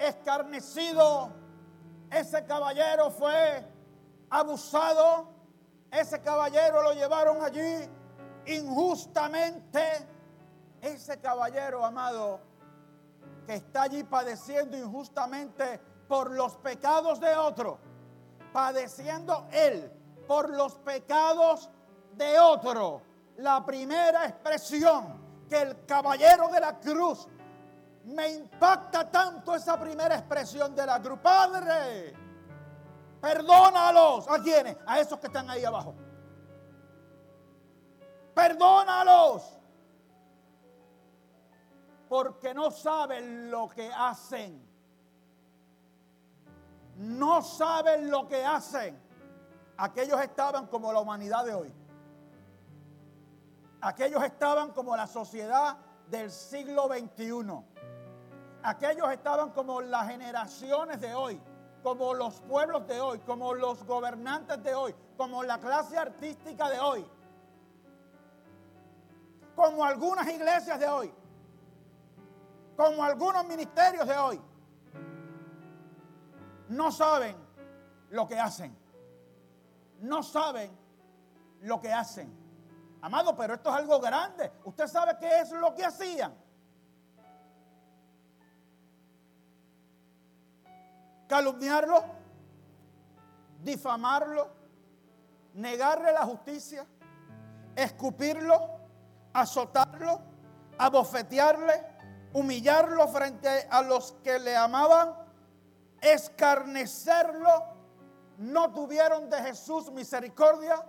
escarnecido. 0.00 1.30
Ese 2.10 2.44
caballero 2.44 3.10
fue 3.10 3.64
abusado. 4.30 5.28
Ese 5.90 6.20
caballero 6.20 6.82
lo 6.82 6.92
llevaron 6.92 7.42
allí 7.42 7.88
injustamente. 8.46 10.08
Ese 10.80 11.20
caballero, 11.20 11.84
amado, 11.84 12.40
que 13.46 13.54
está 13.54 13.82
allí 13.82 14.02
padeciendo 14.04 14.76
injustamente 14.76 15.80
por 16.08 16.30
los 16.30 16.56
pecados 16.56 17.20
de 17.20 17.34
otro, 17.36 17.78
padeciendo 18.52 19.46
él 19.52 19.92
por 20.26 20.50
los 20.50 20.76
pecados 20.76 21.68
de 22.14 22.38
otro. 22.38 23.02
La 23.36 23.64
primera 23.64 24.26
expresión 24.26 25.20
que 25.48 25.60
el 25.60 25.84
caballero 25.84 26.48
de 26.48 26.60
la 26.60 26.78
cruz 26.78 27.28
me 28.04 28.28
impacta 28.30 29.10
tanto 29.10 29.54
esa 29.54 29.78
primera 29.78 30.16
expresión 30.16 30.74
de 30.74 30.86
la 30.86 31.00
cruz. 31.00 31.18
Padre, 31.20 32.14
perdónalos. 33.20 34.28
¿A 34.28 34.38
quiénes? 34.42 34.76
A 34.86 35.00
esos 35.00 35.18
que 35.18 35.26
están 35.26 35.48
ahí 35.50 35.64
abajo. 35.64 35.94
Perdónalos. 38.34 39.60
porque 42.10 42.52
no 42.52 42.72
saben 42.72 43.52
lo 43.52 43.68
que 43.68 43.88
hacen. 43.88 44.60
No 46.96 47.40
saben 47.40 48.10
lo 48.10 48.26
que 48.26 48.44
hacen. 48.44 49.00
Aquellos 49.76 50.20
estaban 50.20 50.66
como 50.66 50.92
la 50.92 50.98
humanidad 50.98 51.44
de 51.44 51.54
hoy. 51.54 51.72
Aquellos 53.80 54.24
estaban 54.24 54.72
como 54.72 54.96
la 54.96 55.06
sociedad 55.06 55.76
del 56.08 56.32
siglo 56.32 56.88
XXI. 56.88 57.64
Aquellos 58.62 59.10
estaban 59.10 59.50
como 59.50 59.80
las 59.80 60.08
generaciones 60.08 61.00
de 61.00 61.14
hoy, 61.14 61.40
como 61.82 62.12
los 62.14 62.40
pueblos 62.42 62.86
de 62.86 63.00
hoy, 63.00 63.18
como 63.20 63.54
los 63.54 63.84
gobernantes 63.84 64.62
de 64.62 64.74
hoy, 64.74 64.94
como 65.16 65.42
la 65.42 65.58
clase 65.58 65.96
artística 65.96 66.68
de 66.68 66.78
hoy, 66.78 67.06
como 69.54 69.84
algunas 69.84 70.28
iglesias 70.28 70.78
de 70.78 70.86
hoy, 70.86 71.12
como 72.76 73.02
algunos 73.02 73.46
ministerios 73.46 74.06
de 74.06 74.16
hoy. 74.16 74.40
No 76.68 76.92
saben 76.92 77.36
lo 78.10 78.28
que 78.28 78.38
hacen. 78.38 78.76
No 80.00 80.22
saben 80.22 80.70
lo 81.60 81.80
que 81.80 81.92
hacen. 81.92 82.32
Amado, 83.02 83.34
pero 83.36 83.54
esto 83.54 83.70
es 83.70 83.76
algo 83.76 84.00
grande. 84.00 84.52
Usted 84.64 84.86
sabe 84.86 85.16
qué 85.18 85.40
es 85.40 85.50
lo 85.52 85.74
que 85.74 85.84
hacían. 85.84 86.34
Calumniarlo, 91.30 92.04
difamarlo, 93.62 94.48
negarle 95.54 96.12
la 96.12 96.26
justicia, 96.26 96.84
escupirlo, 97.74 98.80
azotarlo, 99.32 100.20
abofetearle, 100.76 101.86
humillarlo 102.34 103.08
frente 103.08 103.68
a 103.70 103.80
los 103.82 104.12
que 104.24 104.38
le 104.40 104.56
amaban, 104.56 105.14
escarnecerlo. 106.02 107.78
No 108.38 108.72
tuvieron 108.72 109.30
de 109.30 109.40
Jesús 109.42 109.90
misericordia 109.92 110.84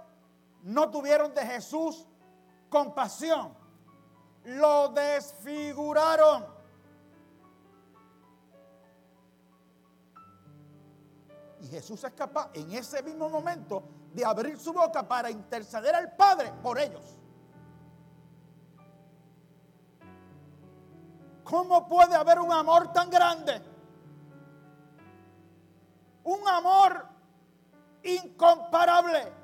no 0.64 0.90
tuvieron 0.90 1.34
de 1.34 1.42
Jesús 1.46 2.06
compasión. 2.70 3.54
Lo 4.44 4.90
desfiguraron. 4.90 6.46
Y 11.62 11.68
Jesús 11.68 12.04
es 12.04 12.12
capaz 12.14 12.50
en 12.54 12.72
ese 12.72 13.02
mismo 13.04 13.30
momento 13.30 13.84
de 14.14 14.26
abrir 14.26 14.58
su 14.58 14.74
boca 14.74 15.08
para 15.08 15.30
interceder 15.30 15.96
al 15.96 16.16
Padre 16.16 16.52
por 16.62 16.80
ellos. 16.80 17.04
¿Cómo 21.44 21.88
puede 21.88 22.16
haber 22.16 22.40
un 22.40 22.52
amor 22.52 22.92
tan 22.92 23.10
grande? 23.10 23.62
Un 26.24 26.48
amor 26.48 27.06
incomparable 28.04 29.42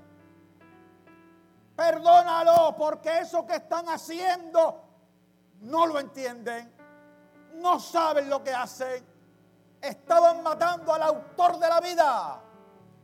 Perdónalo 1.78 2.76
porque 2.76 3.20
eso 3.20 3.46
que 3.46 3.58
están 3.58 3.88
haciendo 3.88 4.84
no 5.62 5.86
lo 5.86 6.00
entienden. 6.00 6.74
No 7.54 7.80
saben 7.80 8.28
lo 8.32 8.44
que 8.44 8.52
hacen. 8.52 9.06
Estaban 9.82 10.44
matando 10.44 10.94
al 10.94 11.04
autor 11.04 11.60
de 11.60 11.68
la 11.68 11.80
vida. 11.80 12.42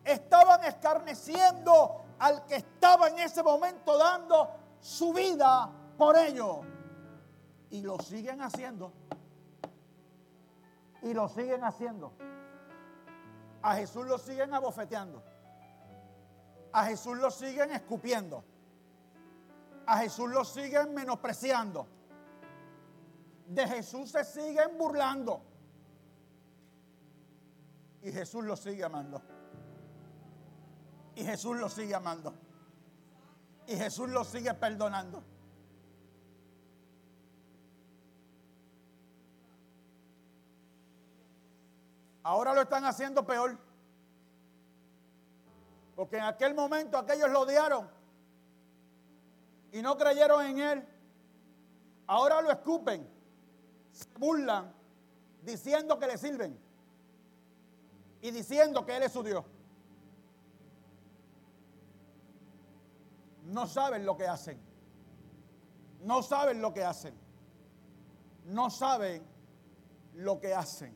Estaban 0.03 0.63
escarneciendo 0.65 2.05
al 2.19 2.45
que 2.45 2.55
estaba 2.55 3.07
en 3.07 3.19
ese 3.19 3.43
momento 3.43 3.97
dando 3.97 4.49
su 4.79 5.13
vida 5.13 5.69
por 5.97 6.17
ello. 6.17 6.61
Y 7.69 7.81
lo 7.81 7.97
siguen 7.99 8.41
haciendo. 8.41 8.91
Y 11.01 11.13
lo 11.13 11.27
siguen 11.27 11.63
haciendo. 11.63 12.13
A 13.61 13.75
Jesús 13.75 14.05
lo 14.05 14.17
siguen 14.17 14.53
abofeteando. 14.53 15.23
A 16.71 16.85
Jesús 16.85 17.17
lo 17.17 17.29
siguen 17.31 17.71
escupiendo 17.71 18.43
a 19.85 19.97
Jesús 19.97 20.29
lo 20.29 20.43
siguen 20.45 20.93
menospreciando. 20.93 21.87
De 23.47 23.67
Jesús 23.67 24.11
se 24.11 24.23
siguen 24.23 24.77
burlando. 24.77 25.41
Y 28.03 28.11
Jesús 28.11 28.43
lo 28.43 28.57
sigue 28.57 28.83
amando. 28.83 29.21
Y 31.15 31.23
Jesús 31.23 31.57
lo 31.57 31.69
sigue 31.69 31.95
amando. 31.95 32.33
Y 33.65 33.77
Jesús 33.77 34.09
lo 34.09 34.25
sigue 34.25 34.53
perdonando. 34.53 35.23
Ahora 42.23 42.53
lo 42.53 42.61
están 42.61 42.83
haciendo 42.83 43.25
peor. 43.25 43.57
Porque 45.95 46.17
en 46.17 46.23
aquel 46.23 46.53
momento 46.53 46.97
aquellos 46.97 47.31
lo 47.31 47.41
odiaron 47.41 47.89
y 49.71 49.81
no 49.81 49.95
creyeron 49.97 50.45
en 50.45 50.59
Él, 50.59 50.87
ahora 52.07 52.41
lo 52.41 52.51
escupen, 52.51 53.07
se 53.91 54.07
burlan, 54.17 54.73
diciendo 55.43 55.99
que 55.99 56.07
le 56.07 56.17
sirven 56.17 56.62
y 58.23 58.31
diciendo 58.31 58.85
que 58.85 58.95
Él 58.95 59.03
es 59.03 59.11
su 59.11 59.21
Dios. 59.21 59.43
No 63.43 63.67
saben 63.67 64.05
lo 64.05 64.15
que 64.15 64.25
hacen. 64.25 64.57
No 65.99 66.23
saben 66.23 66.61
lo 66.61 66.73
que 66.73 66.85
hacen. 66.85 67.13
No 68.45 68.69
saben 68.69 69.21
lo 70.13 70.39
que 70.39 70.55
hacen. 70.55 70.95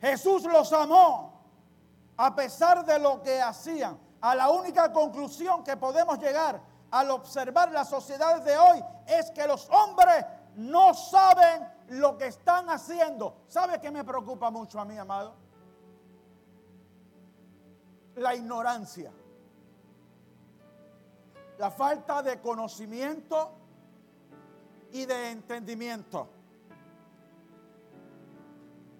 Jesús 0.00 0.42
los 0.42 0.72
amó 0.72 1.40
a 2.16 2.34
pesar 2.34 2.84
de 2.84 2.98
lo 2.98 3.22
que 3.22 3.40
hacían 3.40 3.96
a 4.20 4.34
la 4.34 4.50
única 4.50 4.92
conclusión 4.92 5.62
que 5.62 5.76
podemos 5.76 6.18
llegar 6.18 6.60
al 6.90 7.10
observar 7.12 7.70
las 7.70 7.88
sociedades 7.88 8.44
de 8.44 8.56
hoy 8.58 8.84
es 9.06 9.30
que 9.30 9.46
los 9.46 9.68
hombres 9.70 10.24
no 10.56 10.94
saben 10.94 11.68
lo 11.88 12.16
que 12.16 12.26
están 12.26 12.68
haciendo. 12.70 13.42
¿Sabe 13.48 13.80
qué 13.80 13.90
me 13.90 14.04
preocupa 14.04 14.50
mucho 14.50 14.80
a 14.80 14.84
mí, 14.84 14.96
amado? 14.96 15.34
La 18.16 18.34
ignorancia. 18.34 19.12
La 21.58 21.70
falta 21.70 22.22
de 22.22 22.40
conocimiento 22.40 23.52
y 24.92 25.06
de 25.06 25.30
entendimiento. 25.30 26.28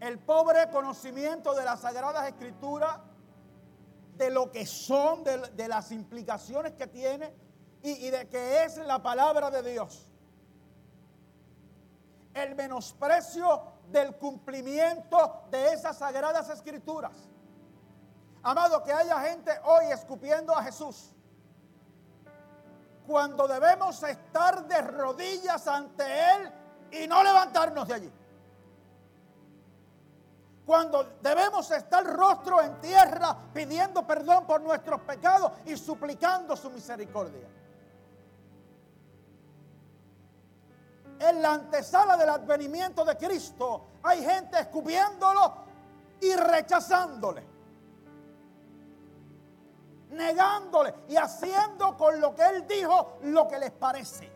El 0.00 0.18
pobre 0.18 0.68
conocimiento 0.70 1.54
de 1.54 1.64
las 1.64 1.80
Sagradas 1.80 2.28
Escrituras 2.28 2.98
de 4.16 4.30
lo 4.30 4.50
que 4.50 4.66
son, 4.66 5.24
de, 5.24 5.68
las 5.68 5.90
implicaciones 5.90 6.74
que 6.74 6.86
tiene 6.86 7.32
y, 7.82 8.06
y 8.06 8.10
de 8.10 8.28
que 8.28 8.64
es 8.64 8.76
la 8.78 9.02
palabra 9.02 9.50
de 9.50 9.72
Dios. 9.72 10.13
El 12.34 12.54
menosprecio 12.54 13.62
del 13.88 14.16
cumplimiento 14.16 15.44
de 15.50 15.72
esas 15.72 15.96
sagradas 15.96 16.48
escrituras. 16.50 17.12
Amado, 18.42 18.82
que 18.82 18.92
haya 18.92 19.18
gente 19.20 19.52
hoy 19.64 19.86
escupiendo 19.86 20.54
a 20.54 20.62
Jesús. 20.62 21.12
Cuando 23.06 23.46
debemos 23.46 24.02
estar 24.02 24.66
de 24.66 24.80
rodillas 24.82 25.66
ante 25.68 26.04
Él 26.04 26.52
y 26.90 27.06
no 27.06 27.22
levantarnos 27.22 27.88
de 27.88 27.94
allí 27.94 28.12
cuando 30.64 31.18
debemos 31.20 31.70
estar 31.70 32.04
rostro 32.04 32.60
en 32.62 32.80
tierra 32.80 33.36
pidiendo 33.52 34.06
perdón 34.06 34.46
por 34.46 34.60
nuestros 34.60 35.00
pecados 35.02 35.52
y 35.66 35.76
suplicando 35.76 36.56
su 36.56 36.70
misericordia. 36.70 37.46
En 41.28 41.40
la 41.40 41.54
antesala 41.54 42.18
del 42.18 42.28
advenimiento 42.28 43.02
de 43.02 43.16
Cristo 43.16 43.86
hay 44.02 44.22
gente 44.22 44.60
escupiéndolo 44.60 45.54
y 46.20 46.34
rechazándole. 46.34 47.42
Negándole 50.10 50.94
y 51.08 51.16
haciendo 51.16 51.96
con 51.96 52.20
lo 52.20 52.34
que 52.34 52.42
Él 52.42 52.66
dijo 52.66 53.18
lo 53.22 53.48
que 53.48 53.58
les 53.58 53.70
parece. 53.70 54.30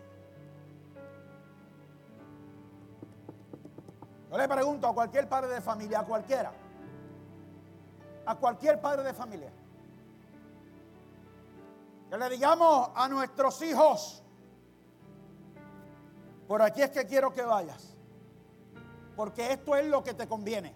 Yo 4.30 4.38
le 4.38 4.48
pregunto 4.48 4.88
a 4.88 4.94
cualquier 4.94 5.28
padre 5.28 5.48
de 5.48 5.60
familia, 5.60 6.00
a 6.00 6.04
cualquiera, 6.04 6.52
a 8.24 8.34
cualquier 8.34 8.80
padre 8.80 9.02
de 9.02 9.12
familia, 9.12 9.50
que 12.10 12.16
le 12.16 12.28
digamos 12.30 12.90
a 12.94 13.08
nuestros 13.08 13.60
hijos, 13.62 14.22
por 16.48 16.62
aquí 16.62 16.82
es 16.82 16.90
que 16.90 17.06
quiero 17.06 17.32
que 17.32 17.42
vayas, 17.42 17.96
porque 19.14 19.52
esto 19.52 19.76
es 19.76 19.86
lo 19.86 20.02
que 20.02 20.14
te 20.14 20.26
conviene. 20.26 20.74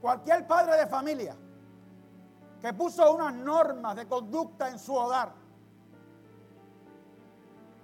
Cualquier 0.00 0.46
padre 0.46 0.78
de 0.78 0.86
familia 0.86 1.36
que 2.60 2.72
puso 2.72 3.12
unas 3.12 3.34
normas 3.34 3.96
de 3.96 4.06
conducta 4.06 4.68
en 4.68 4.78
su 4.78 4.94
hogar 4.94 5.32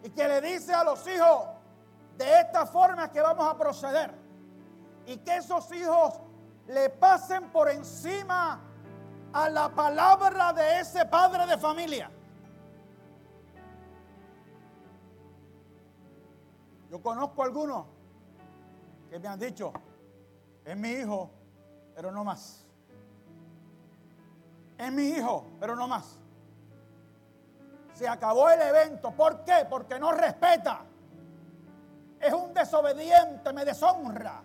y 0.02 0.10
que 0.10 0.28
le 0.28 0.40
dice 0.40 0.72
a 0.72 0.84
los 0.84 1.06
hijos, 1.08 1.48
de 2.16 2.40
esta 2.40 2.66
forma 2.66 3.10
que 3.10 3.20
vamos 3.20 3.46
a 3.46 3.56
proceder. 3.56 4.12
Y 5.06 5.16
que 5.18 5.36
esos 5.36 5.70
hijos 5.72 6.14
le 6.66 6.90
pasen 6.90 7.50
por 7.50 7.68
encima 7.70 8.60
a 9.32 9.48
la 9.48 9.68
palabra 9.68 10.52
de 10.52 10.80
ese 10.80 11.04
padre 11.06 11.46
de 11.46 11.58
familia. 11.58 12.10
Yo 16.90 17.02
conozco 17.02 17.42
algunos 17.42 17.86
que 19.10 19.18
me 19.18 19.28
han 19.28 19.38
dicho, 19.38 19.72
es 20.64 20.76
mi 20.76 20.90
hijo, 20.90 21.30
pero 21.94 22.12
no 22.12 22.24
más. 22.24 22.64
Es 24.78 24.92
mi 24.92 25.08
hijo, 25.08 25.44
pero 25.58 25.74
no 25.74 25.88
más. 25.88 26.18
Se 27.94 28.06
acabó 28.08 28.48
el 28.48 28.60
evento. 28.60 29.10
¿Por 29.10 29.44
qué? 29.44 29.66
Porque 29.68 29.98
no 29.98 30.12
respeta. 30.12 30.84
Es 32.20 32.32
un 32.32 32.54
desobediente, 32.54 33.52
me 33.52 33.64
deshonra. 33.64 34.42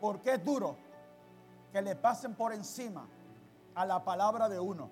Porque 0.00 0.34
es 0.34 0.44
duro 0.44 0.76
que 1.72 1.82
le 1.82 1.96
pasen 1.96 2.34
por 2.34 2.52
encima 2.52 3.08
a 3.74 3.86
la 3.86 4.04
palabra 4.04 4.48
de 4.48 4.60
uno. 4.60 4.90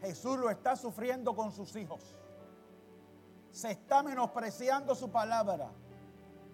Jesús 0.00 0.38
lo 0.38 0.50
está 0.50 0.76
sufriendo 0.76 1.34
con 1.34 1.52
sus 1.52 1.74
hijos. 1.76 2.14
Se 3.50 3.70
está 3.70 4.02
menospreciando 4.02 4.94
su 4.94 5.10
palabra. 5.10 5.70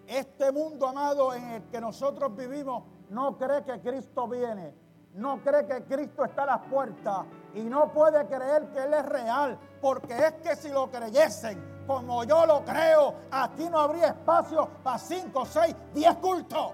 Este 0.06 0.52
mundo 0.52 0.86
amado 0.86 1.34
en 1.34 1.44
el 1.50 1.62
que 1.64 1.80
nosotros 1.80 2.34
vivimos 2.36 2.84
no 3.10 3.36
cree 3.38 3.64
que 3.64 3.80
Cristo 3.80 4.28
viene, 4.28 4.74
no 5.14 5.42
cree 5.42 5.66
que 5.66 5.84
Cristo 5.84 6.24
está 6.24 6.42
a 6.42 6.46
las 6.46 6.60
puertas 6.68 7.26
y 7.54 7.62
no 7.62 7.92
puede 7.92 8.26
creer 8.26 8.68
que 8.70 8.82
Él 8.84 8.94
es 8.94 9.06
real, 9.06 9.58
porque 9.80 10.14
es 10.14 10.32
que 10.34 10.56
si 10.56 10.68
lo 10.70 10.90
creyesen 10.90 11.74
como 11.86 12.24
yo 12.24 12.46
lo 12.46 12.64
creo, 12.64 13.14
aquí 13.30 13.68
no 13.68 13.78
habría 13.78 14.08
espacio 14.08 14.68
para 14.82 14.98
cinco, 14.98 15.44
seis, 15.44 15.74
diez 15.92 16.14
cultos. 16.16 16.72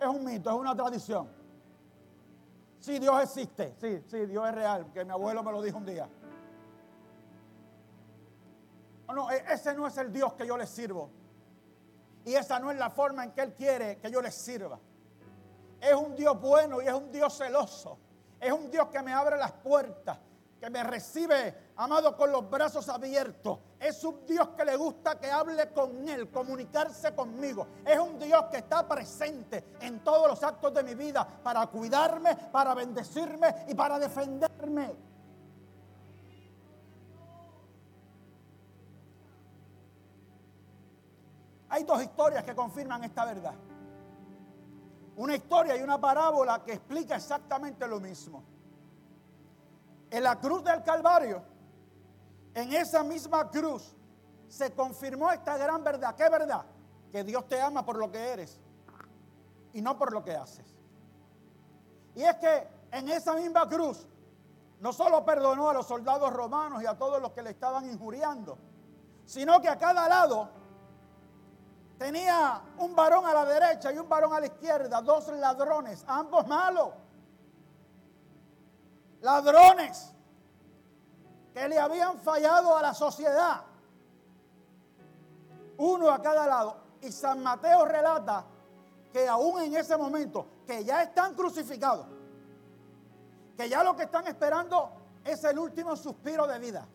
Es 0.00 0.06
un 0.06 0.24
mito, 0.24 0.50
es 0.50 0.56
una 0.56 0.76
tradición. 0.76 1.37
Sí, 2.88 2.98
Dios 2.98 3.22
existe, 3.22 3.74
sí, 3.78 4.02
sí, 4.06 4.24
Dios 4.24 4.48
es 4.48 4.54
real, 4.54 4.90
que 4.94 5.04
mi 5.04 5.10
abuelo 5.10 5.42
me 5.42 5.52
lo 5.52 5.60
dijo 5.60 5.76
un 5.76 5.84
día. 5.84 6.08
No, 9.06 9.12
no, 9.12 9.30
e-, 9.30 9.44
ese 9.52 9.74
no 9.74 9.86
es 9.86 9.98
el 9.98 10.10
Dios 10.10 10.32
que 10.32 10.46
yo 10.46 10.56
le 10.56 10.66
sirvo. 10.66 11.10
Y 12.24 12.32
esa 12.32 12.58
no 12.58 12.70
es 12.70 12.78
la 12.78 12.88
forma 12.88 13.24
en 13.24 13.32
que 13.32 13.42
Él 13.42 13.52
quiere 13.52 13.98
que 13.98 14.10
yo 14.10 14.22
le 14.22 14.30
sirva. 14.30 14.80
Es 15.82 15.92
un 15.92 16.16
Dios 16.16 16.40
bueno 16.40 16.80
y 16.80 16.86
es 16.86 16.94
un 16.94 17.12
Dios 17.12 17.36
celoso. 17.36 17.98
Es 18.40 18.52
un 18.52 18.70
Dios 18.70 18.88
que 18.88 19.02
me 19.02 19.12
abre 19.12 19.36
las 19.36 19.52
puertas, 19.52 20.18
que 20.58 20.70
me 20.70 20.82
recibe, 20.82 21.72
amado, 21.76 22.16
con 22.16 22.32
los 22.32 22.48
brazos 22.48 22.88
abiertos. 22.88 23.58
Es 23.78 24.02
un 24.02 24.26
Dios 24.26 24.48
que 24.56 24.64
le 24.64 24.76
gusta 24.76 25.18
que 25.18 25.30
hable 25.30 25.72
con 25.72 26.08
Él, 26.08 26.30
comunicarse 26.30 27.14
conmigo. 27.14 27.66
Es 27.84 27.98
un 27.98 28.18
Dios 28.18 28.44
que 28.50 28.58
está 28.58 28.86
presente 28.86 29.76
en 29.80 30.02
todos 30.02 30.28
los 30.28 30.42
actos 30.42 30.74
de 30.74 30.82
mi 30.82 30.94
vida 30.94 31.26
para 31.42 31.66
cuidarme, 31.68 32.34
para 32.50 32.74
bendecirme 32.74 33.66
y 33.68 33.74
para 33.74 33.98
defenderme. 33.98 35.08
Hay 41.70 41.84
dos 41.84 42.02
historias 42.02 42.42
que 42.44 42.54
confirman 42.54 43.04
esta 43.04 43.24
verdad. 43.26 43.54
Una 45.16 45.34
historia 45.34 45.76
y 45.76 45.82
una 45.82 46.00
parábola 46.00 46.64
que 46.64 46.72
explica 46.72 47.16
exactamente 47.16 47.86
lo 47.86 48.00
mismo. 48.00 48.57
En 50.10 50.22
la 50.22 50.38
cruz 50.38 50.64
del 50.64 50.82
Calvario, 50.82 51.42
en 52.54 52.72
esa 52.72 53.02
misma 53.02 53.50
cruz, 53.50 53.94
se 54.48 54.72
confirmó 54.74 55.30
esta 55.30 55.56
gran 55.56 55.84
verdad. 55.84 56.14
¿Qué 56.14 56.28
verdad? 56.28 56.64
Que 57.12 57.22
Dios 57.24 57.46
te 57.46 57.60
ama 57.60 57.84
por 57.84 57.96
lo 57.96 58.10
que 58.10 58.18
eres 58.18 58.58
y 59.72 59.82
no 59.82 59.98
por 59.98 60.12
lo 60.12 60.24
que 60.24 60.34
haces. 60.34 60.74
Y 62.14 62.22
es 62.22 62.34
que 62.36 62.68
en 62.90 63.08
esa 63.08 63.34
misma 63.34 63.68
cruz 63.68 64.06
no 64.80 64.92
solo 64.92 65.24
perdonó 65.24 65.68
a 65.68 65.74
los 65.74 65.86
soldados 65.86 66.32
romanos 66.32 66.82
y 66.82 66.86
a 66.86 66.96
todos 66.96 67.20
los 67.20 67.32
que 67.32 67.42
le 67.42 67.50
estaban 67.50 67.84
injuriando, 67.84 68.58
sino 69.24 69.60
que 69.60 69.68
a 69.68 69.76
cada 69.76 70.08
lado 70.08 70.48
tenía 71.98 72.62
un 72.78 72.94
varón 72.94 73.26
a 73.26 73.34
la 73.34 73.44
derecha 73.44 73.92
y 73.92 73.98
un 73.98 74.08
varón 74.08 74.32
a 74.32 74.40
la 74.40 74.46
izquierda, 74.46 75.02
dos 75.02 75.28
ladrones, 75.28 76.04
ambos 76.06 76.46
malos. 76.46 76.90
Ladrones 79.20 80.12
que 81.52 81.68
le 81.68 81.78
habían 81.78 82.18
fallado 82.18 82.76
a 82.76 82.82
la 82.82 82.94
sociedad. 82.94 83.62
Uno 85.78 86.10
a 86.10 86.20
cada 86.20 86.46
lado. 86.46 86.76
Y 87.00 87.10
San 87.12 87.42
Mateo 87.42 87.84
relata 87.84 88.44
que 89.12 89.28
aún 89.28 89.62
en 89.62 89.74
ese 89.76 89.96
momento, 89.96 90.46
que 90.66 90.84
ya 90.84 91.02
están 91.02 91.34
crucificados, 91.34 92.06
que 93.56 93.68
ya 93.68 93.82
lo 93.82 93.96
que 93.96 94.04
están 94.04 94.26
esperando 94.26 94.90
es 95.24 95.42
el 95.44 95.58
último 95.58 95.96
suspiro 95.96 96.46
de 96.46 96.58
vida. 96.58 96.86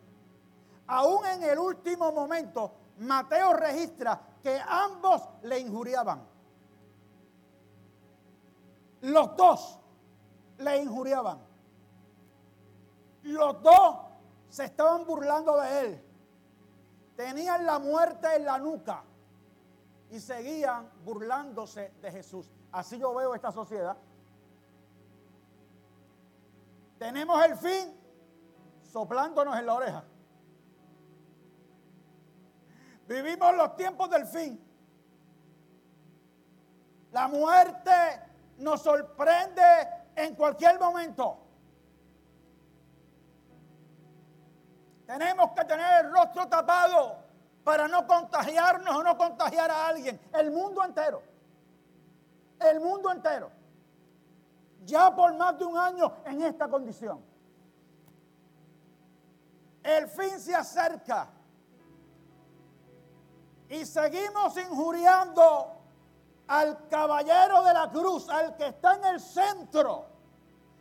Aún 0.87 1.25
en 1.25 1.43
el 1.43 1.57
último 1.57 2.11
momento, 2.11 2.71
Mateo 2.99 3.53
registra 3.53 4.19
que 4.41 4.61
ambos 4.65 5.21
le 5.43 5.59
injuriaban. 5.59 6.21
Los 9.01 9.35
dos 9.35 9.79
le 10.59 10.77
injuriaban. 10.77 11.52
Los 13.23 13.61
dos 13.61 13.97
se 14.49 14.65
estaban 14.65 15.05
burlando 15.05 15.59
de 15.59 15.79
él. 15.81 16.03
Tenían 17.15 17.65
la 17.65 17.79
muerte 17.79 18.27
en 18.35 18.45
la 18.45 18.57
nuca 18.57 19.03
y 20.09 20.19
seguían 20.19 20.89
burlándose 21.03 21.93
de 22.01 22.11
Jesús. 22.11 22.51
Así 22.71 22.97
yo 22.99 23.13
veo 23.13 23.33
esta 23.33 23.51
sociedad. 23.51 23.97
Tenemos 26.99 27.43
el 27.45 27.57
fin 27.57 27.99
soplándonos 28.83 29.57
en 29.57 29.65
la 29.65 29.73
oreja. 29.73 30.03
Vivimos 33.07 33.55
los 33.55 33.75
tiempos 33.75 34.09
del 34.09 34.25
fin. 34.25 34.63
La 37.11 37.27
muerte 37.27 37.91
nos 38.57 38.81
sorprende 38.81 39.61
en 40.15 40.35
cualquier 40.35 40.79
momento. 40.79 41.42
Tenemos 45.13 45.51
que 45.51 45.63
tener 45.65 46.05
el 46.05 46.11
rostro 46.11 46.47
tapado 46.47 47.17
para 47.63 47.87
no 47.87 48.07
contagiarnos 48.07 48.95
o 48.95 49.03
no 49.03 49.15
contagiar 49.15 49.69
a 49.69 49.85
alguien. 49.85 50.19
El 50.33 50.49
mundo 50.49 50.83
entero. 50.83 51.21
El 52.59 52.79
mundo 52.79 53.11
entero. 53.11 53.51
Ya 54.83 55.15
por 55.15 55.31
más 55.35 55.55
de 55.59 55.65
un 55.65 55.77
año 55.77 56.11
en 56.25 56.41
esta 56.41 56.67
condición. 56.67 57.23
El 59.83 60.07
fin 60.07 60.39
se 60.39 60.55
acerca 60.55 61.27
y 63.69 63.85
seguimos 63.85 64.57
injuriando 64.57 65.73
al 66.47 66.87
caballero 66.87 67.61
de 67.61 67.73
la 67.75 67.87
cruz, 67.91 68.29
al 68.29 68.55
que 68.55 68.65
está 68.65 68.95
en 68.95 69.05
el 69.05 69.19
centro. 69.19 70.07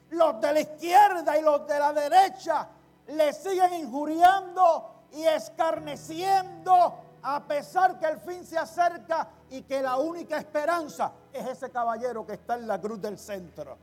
Los 0.08 0.40
de 0.40 0.54
la 0.54 0.60
izquierda 0.60 1.36
y 1.36 1.42
los 1.42 1.66
de 1.66 1.78
la 1.78 1.92
derecha 1.92 2.66
le 3.12 3.32
siguen 3.32 3.74
injuriando 3.74 5.06
y 5.12 5.24
escarneciendo 5.24 6.98
a 7.22 7.44
pesar 7.46 7.98
que 7.98 8.06
el 8.06 8.18
fin 8.18 8.44
se 8.44 8.58
acerca 8.58 9.28
y 9.50 9.62
que 9.62 9.80
la 9.80 9.96
única 9.96 10.36
esperanza 10.36 11.12
es 11.32 11.46
ese 11.46 11.70
caballero 11.70 12.26
que 12.26 12.34
está 12.34 12.54
en 12.56 12.66
la 12.66 12.80
cruz 12.80 13.00
del 13.00 13.18
centro. 13.18 13.76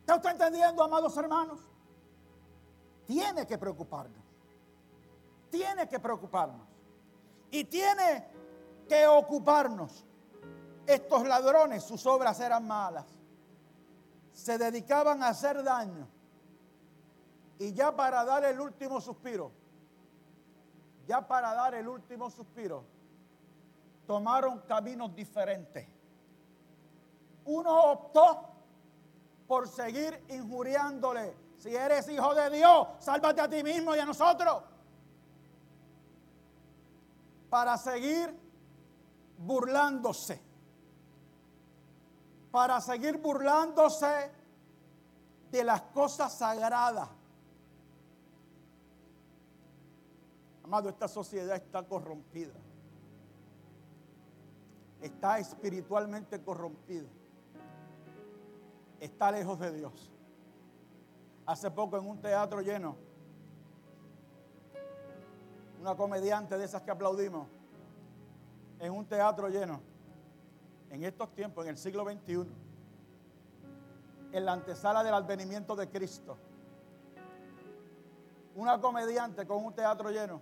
¿Está 0.00 0.16
usted 0.16 0.30
entendiendo, 0.30 0.82
amados 0.84 1.16
hermanos? 1.16 1.60
Tiene 3.06 3.46
que 3.46 3.58
preocuparnos 3.58 4.26
tiene 5.56 5.88
que 5.88 5.98
preocuparnos 5.98 6.66
y 7.50 7.64
tiene 7.64 8.26
que 8.88 9.06
ocuparnos. 9.06 10.04
Estos 10.86 11.26
ladrones, 11.26 11.82
sus 11.82 12.06
obras 12.06 12.38
eran 12.40 12.66
malas. 12.66 13.06
Se 14.36 14.58
dedicaban 14.58 15.22
a 15.22 15.28
hacer 15.28 15.62
daño. 15.64 16.06
Y 17.58 17.72
ya 17.72 17.96
para 17.96 18.22
dar 18.22 18.44
el 18.44 18.60
último 18.60 19.00
suspiro, 19.00 19.50
ya 21.06 21.26
para 21.26 21.54
dar 21.54 21.74
el 21.74 21.88
último 21.88 22.30
suspiro, 22.30 22.84
tomaron 24.06 24.60
caminos 24.68 25.14
diferentes. 25.14 25.88
Uno 27.46 27.92
optó 27.92 28.50
por 29.48 29.68
seguir 29.68 30.22
injuriándole. 30.28 31.34
Si 31.56 31.74
eres 31.74 32.06
hijo 32.10 32.34
de 32.34 32.50
Dios, 32.50 32.88
sálvate 32.98 33.40
a 33.40 33.48
ti 33.48 33.62
mismo 33.62 33.96
y 33.96 34.00
a 34.00 34.04
nosotros 34.04 34.62
para 37.48 37.78
seguir 37.78 38.38
burlándose 39.38 40.45
para 42.56 42.80
seguir 42.80 43.18
burlándose 43.18 44.30
de 45.50 45.62
las 45.62 45.82
cosas 45.82 46.32
sagradas. 46.32 47.06
Amado, 50.64 50.88
esta 50.88 51.06
sociedad 51.06 51.54
está 51.54 51.82
corrompida. 51.82 52.54
Está 55.02 55.38
espiritualmente 55.38 56.42
corrompida. 56.42 57.06
Está 59.00 59.30
lejos 59.32 59.60
de 59.60 59.72
Dios. 59.72 60.10
Hace 61.44 61.70
poco 61.70 61.98
en 61.98 62.08
un 62.08 62.22
teatro 62.22 62.62
lleno, 62.62 62.96
una 65.78 65.94
comediante 65.94 66.56
de 66.56 66.64
esas 66.64 66.80
que 66.80 66.90
aplaudimos, 66.90 67.48
en 68.78 68.94
un 68.94 69.04
teatro 69.04 69.46
lleno, 69.50 69.95
en 70.90 71.04
estos 71.04 71.34
tiempos, 71.34 71.64
en 71.64 71.70
el 71.70 71.78
siglo 71.78 72.04
XXI, 72.04 72.46
en 74.32 74.44
la 74.44 74.52
antesala 74.52 75.02
del 75.02 75.14
advenimiento 75.14 75.76
de 75.76 75.88
Cristo, 75.88 76.36
una 78.54 78.80
comediante 78.80 79.46
con 79.46 79.64
un 79.64 79.74
teatro 79.74 80.10
lleno 80.10 80.40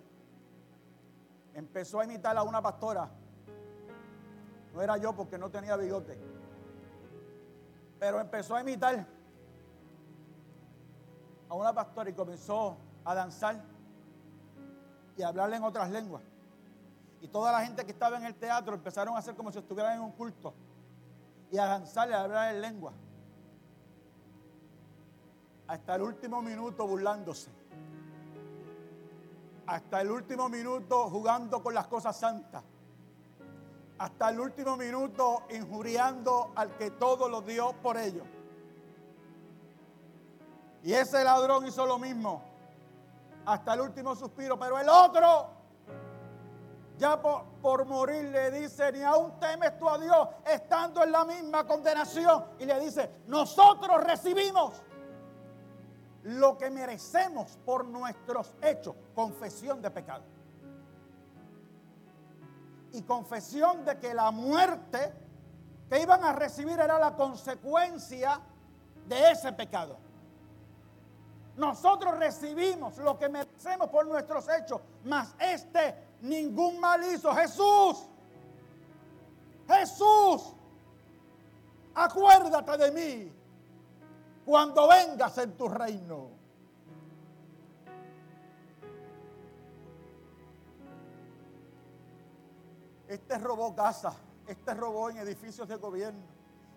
empezó 1.55 2.01
a 2.01 2.05
imitar 2.05 2.37
a 2.37 2.43
una 2.43 2.61
pastora. 2.61 3.09
No 4.73 4.83
era 4.83 4.97
yo 4.97 5.15
porque 5.15 5.39
no 5.39 5.51
tenía 5.51 5.77
bigote, 5.77 6.19
pero 7.99 8.21
empezó 8.21 8.57
a 8.57 8.61
imitar 8.61 9.07
a 11.49 11.55
una 11.55 11.73
pastora 11.73 12.11
y 12.11 12.13
comenzó 12.13 12.77
a 13.05 13.15
danzar 13.15 13.63
y 15.17 15.23
a 15.23 15.29
hablarle 15.29 15.57
en 15.57 15.63
otras 15.63 15.91
lenguas. 15.91 16.23
Y 17.25 17.29
toda 17.29 17.51
la 17.53 17.65
gente 17.65 17.87
que 17.87 17.93
estaba 17.93 18.19
en 18.19 18.27
el 18.27 18.35
teatro 18.35 18.75
empezaron 18.75 19.17
a 19.17 19.19
hacer 19.19 19.35
como 19.35 19.51
si 19.51 19.59
estuvieran 19.59 19.95
en 19.95 20.03
un 20.03 20.13
culto 20.13 20.53
y 21.51 21.57
a 21.57 21.65
danzar 21.65 22.11
y 22.11 22.13
a 22.13 22.21
hablar 22.21 22.55
en 22.55 22.61
lengua. 22.61 22.93
Hasta 25.67 25.95
el 25.95 26.03
último 26.03 26.43
minuto 26.43 26.87
burlándose. 26.87 27.51
Hasta 29.67 30.03
el 30.03 30.11
último 30.11 30.51
minuto 30.51 31.09
jugando 31.09 31.63
con 31.63 31.73
las 31.73 31.87
cosas 31.87 32.15
santas. 32.15 32.63
Hasta 33.97 34.29
el 34.29 34.41
último 34.41 34.77
minuto 34.77 35.45
injuriando 35.49 36.53
al 36.55 36.77
que 36.77 36.91
todo 36.91 37.31
lo 37.31 37.41
dio 37.41 37.73
por 37.81 37.97
ellos. 37.97 38.27
Y 40.83 40.93
ese 40.93 41.25
ladrón 41.25 41.67
hizo 41.67 41.87
lo 41.87 41.99
mismo 41.99 42.43
hasta 43.47 43.73
el 43.73 43.81
último 43.81 44.15
suspiro, 44.15 44.59
pero 44.59 44.79
el 44.79 44.91
otro, 44.91 45.54
ya 46.99 47.21
por, 47.21 47.85
morir, 47.87 48.25
le 48.27 48.51
dice, 48.51 48.93
ni 48.93 49.03
aún 49.03 49.39
temes 49.41 49.77
tú 49.79 49.89
a 49.89 49.99
Dios, 49.99 50.29
estando 50.47 51.03
en 51.03 51.13
la 51.13 51.25
misma 51.25 51.67
condenación. 51.67 52.45
Y 52.59 52.67
le 52.67 52.79
dice, 52.81 53.11
nosotros 53.27 54.03
recibimos 54.05 54.83
lo 56.23 56.57
que 56.57 56.71
merecemos 56.71 57.59
por 57.65 57.85
nuestros 57.85 58.55
hechos, 58.63 58.95
confesión 59.15 59.83
de 59.83 59.91
pecado. 59.91 60.23
Y 62.93 63.03
confesión 63.03 63.85
de 63.85 63.99
que 63.99 64.15
la 64.15 64.31
muerte 64.31 65.13
que 65.89 66.01
iban 66.01 66.23
a 66.25 66.33
recibir 66.33 66.79
era 66.79 66.99
la 66.99 67.17
consecuencia 67.17 68.41
de 69.07 69.33
ese 69.33 69.53
pecado. 69.53 69.99
Nosotros 71.57 72.19
recibimos 72.19 72.99
lo 72.99 73.19
que 73.19 73.29
merecemos 73.29 73.89
por 73.91 74.07
nuestros 74.07 74.49
hechos, 74.49 74.81
mas 75.05 75.35
este 75.39 75.95
ningún 76.25 76.81
mal 76.81 77.03
hizo. 77.13 77.33
Jesús, 77.35 78.07
Jesús, 79.69 80.55
acuérdate 81.95 82.77
de 82.79 82.91
mí 82.93 83.33
cuando 84.45 84.89
vengas 84.89 85.37
en 85.39 85.57
tu 85.57 85.69
reino. 85.69 86.31
Este 93.07 93.39
robó 93.39 93.75
casa, 93.77 94.15
este 94.47 94.75
robó 94.75 95.11
en 95.11 95.19
edificios 95.19 95.69
de 95.69 95.77
gobierno, 95.77 96.25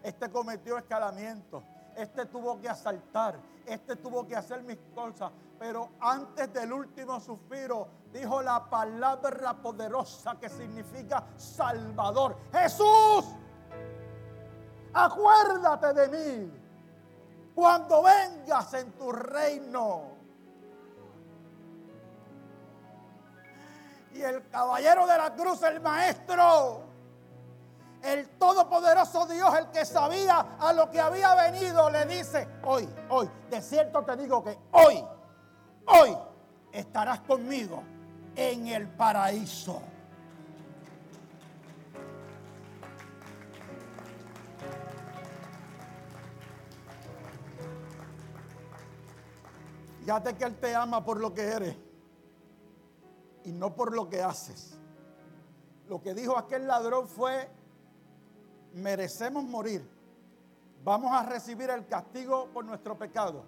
este 0.03 0.29
cometió 0.29 0.77
escalamientos, 0.77 1.63
este 1.97 2.27
tuvo 2.27 2.61
que 2.61 2.69
asaltar, 2.69 3.39
este 3.65 3.95
tuvo 3.95 4.25
que 4.27 4.35
hacer 4.35 4.61
mis 4.63 4.77
cosas. 4.93 5.31
Pero 5.57 5.89
antes 5.99 6.53
del 6.53 6.71
último 6.71 7.19
suspiro 7.19 7.87
dijo 8.13 8.41
la 8.43 8.69
palabra 8.69 9.55
poderosa 9.55 10.35
que 10.39 10.47
significa 10.47 11.23
Salvador. 11.35 12.37
Jesús, 12.53 13.25
acuérdate 14.93 15.93
de 15.93 16.07
mí 16.07 16.51
cuando 17.55 18.03
vengas 18.03 18.71
en 18.75 18.91
tu 18.91 19.11
reino. 19.11 20.15
Y 24.13 24.21
el 24.21 24.47
caballero 24.49 25.07
de 25.07 25.17
la 25.17 25.33
cruz, 25.33 25.63
el 25.63 25.81
maestro, 25.81 26.86
el 28.07 28.29
todopoderoso 28.37 29.25
Dios, 29.25 29.53
el 29.57 29.69
que 29.69 29.85
sabía 29.85 30.39
a 30.59 30.71
lo 30.71 30.89
que 30.89 31.01
había 31.01 31.35
venido, 31.35 31.89
le 31.89 32.05
dice, 32.05 32.47
hoy, 32.63 32.87
hoy, 33.09 33.29
de 33.49 33.61
cierto 33.61 34.03
te 34.03 34.15
digo 34.15 34.41
que 34.43 34.57
hoy, 34.71 35.03
hoy 35.85 36.17
estarás 36.71 37.19
conmigo 37.21 37.83
en 38.35 38.67
el 38.67 38.87
paraíso. 38.87 39.81
Fíjate 49.99 50.35
que 50.35 50.45
Él 50.45 50.55
te 50.55 50.73
ama 50.73 51.03
por 51.03 51.19
lo 51.19 51.33
que 51.33 51.43
eres 51.43 51.75
y 53.43 53.51
no 53.51 53.75
por 53.75 53.93
lo 53.93 54.07
que 54.07 54.21
haces. 54.21 54.79
Lo 55.89 56.01
que 56.01 56.13
dijo 56.13 56.37
aquel 56.37 56.67
ladrón 56.67 57.09
fue, 57.09 57.49
merecemos 58.73 59.43
morir. 59.43 59.87
Vamos 60.83 61.11
a 61.11 61.23
recibir 61.23 61.69
el 61.69 61.85
castigo 61.87 62.49
por 62.53 62.63
nuestro 62.65 62.97
pecado. 62.97 63.43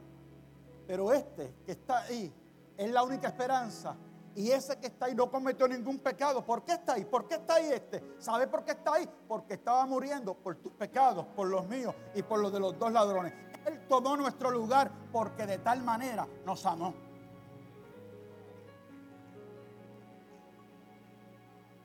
Pero 0.88 1.14
este 1.14 1.54
que 1.66 1.74
está 1.74 2.04
ahí 2.04 2.34
es 2.78 2.92
la 2.92 3.04
única 3.04 3.28
esperanza. 3.28 3.96
Y 4.36 4.52
ese 4.52 4.78
que 4.78 4.88
está 4.88 5.08
ahí 5.08 5.16
no 5.16 5.30
cometió 5.30 5.68
ningún 5.68 6.00
pecado. 6.00 6.46
¿Por 6.46 6.64
qué 6.64 6.74
está 6.74 6.94
ahí? 6.94 7.06
¿Por 7.06 7.28
qué 7.28 7.36
está 7.36 7.56
ahí 7.56 7.72
este? 7.72 8.16
¿Sabe 8.20 8.48
por 8.48 8.64
qué 8.64 8.72
está 8.72 8.94
ahí? 8.94 9.10
Porque 9.28 9.56
estaba 9.56 9.86
muriendo 9.86 10.34
por 10.34 10.56
tus 10.56 10.72
pecados, 10.74 11.26
por 11.36 11.48
los 11.48 11.68
míos 11.68 11.94
y 12.16 12.24
por 12.24 12.40
los 12.40 12.52
de 12.52 12.60
los 12.60 12.78
dos 12.78 12.92
ladrones. 12.92 13.34
Él 13.66 13.86
tomó 13.88 14.16
nuestro 14.16 14.50
lugar 14.52 14.92
porque 15.12 15.46
de 15.46 15.58
tal 15.58 15.84
manera 15.84 16.28
nos 16.46 16.66
amó. 16.66 16.94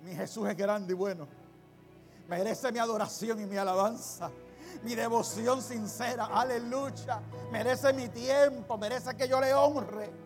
Mi 0.03 0.15
Jesús 0.15 0.49
es 0.49 0.57
grande 0.57 0.93
y 0.93 0.97
bueno. 0.97 1.27
Merece 2.29 2.73
mi 2.73 2.79
adoración 2.79 3.41
y 3.41 3.47
mi 3.47 3.57
alabanza. 3.57 4.31
Mi 4.83 4.95
devoción 4.95 5.63
sincera. 5.63 6.27
Aleluya. 6.27 7.21
Merece 7.51 7.93
mi 7.93 8.09
tiempo. 8.09 8.79
Merece 8.79 9.17
que 9.17 9.29
yo 9.29 9.41
le 9.41 9.55
honre. 9.55 10.25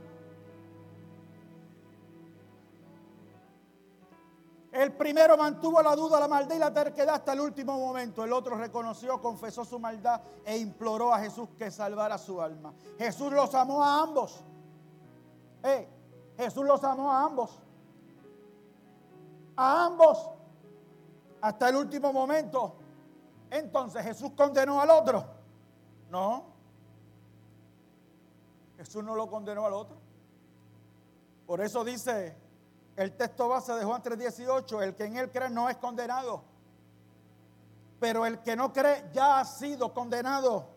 El 4.70 4.92
primero 4.92 5.37
mantuvo 5.37 5.82
la 5.82 5.96
duda, 5.96 6.20
la 6.20 6.28
maldad 6.28 6.54
y 6.54 6.58
la 6.58 6.72
terquedad 6.72 7.16
hasta 7.16 7.32
el 7.32 7.40
último 7.40 7.76
momento. 7.78 8.22
El 8.22 8.32
otro 8.32 8.56
reconoció, 8.56 9.20
confesó 9.20 9.64
su 9.64 9.78
maldad 9.80 10.20
e 10.44 10.56
imploró 10.56 11.12
a 11.12 11.18
Jesús 11.18 11.48
que 11.58 11.70
salvara 11.70 12.16
su 12.16 12.40
alma. 12.40 12.72
Jesús 12.96 13.32
los 13.32 13.52
amó 13.56 13.82
a 13.82 14.02
ambos. 14.02 14.40
Eh, 15.64 15.88
Jesús 16.37 16.64
los 16.64 16.84
amó 16.84 17.11
a 17.11 17.24
ambos. 17.24 17.58
A 19.56 19.87
ambos 19.87 20.38
hasta 21.40 21.68
el 21.68 21.77
último 21.77 22.12
momento. 22.12 22.77
Entonces 23.51 24.03
Jesús 24.03 24.33
condenó 24.37 24.81
al 24.81 24.90
otro. 24.90 25.24
No. 26.11 26.44
Jesús 28.77 29.03
no 29.03 29.14
lo 29.14 29.29
condenó 29.29 29.66
al 29.66 29.72
otro. 29.72 29.96
Por 31.46 31.61
eso 31.61 31.83
dice 31.85 32.37
el 32.96 33.16
texto 33.16 33.48
base 33.48 33.72
de 33.74 33.85
Juan 33.85 34.03
3:18, 34.03 34.83
el 34.83 34.94
que 34.94 35.05
en 35.05 35.16
él 35.16 35.31
cree 35.31 35.51
no 35.51 35.68
es 35.68 35.77
condenado. 35.77 36.42
Pero 37.98 38.27
el 38.27 38.40
que 38.40 38.55
no 38.55 38.72
cree 38.72 39.09
ya 39.12 39.40
ha 39.40 39.44
sido 39.44 39.92
condenado 39.92 40.68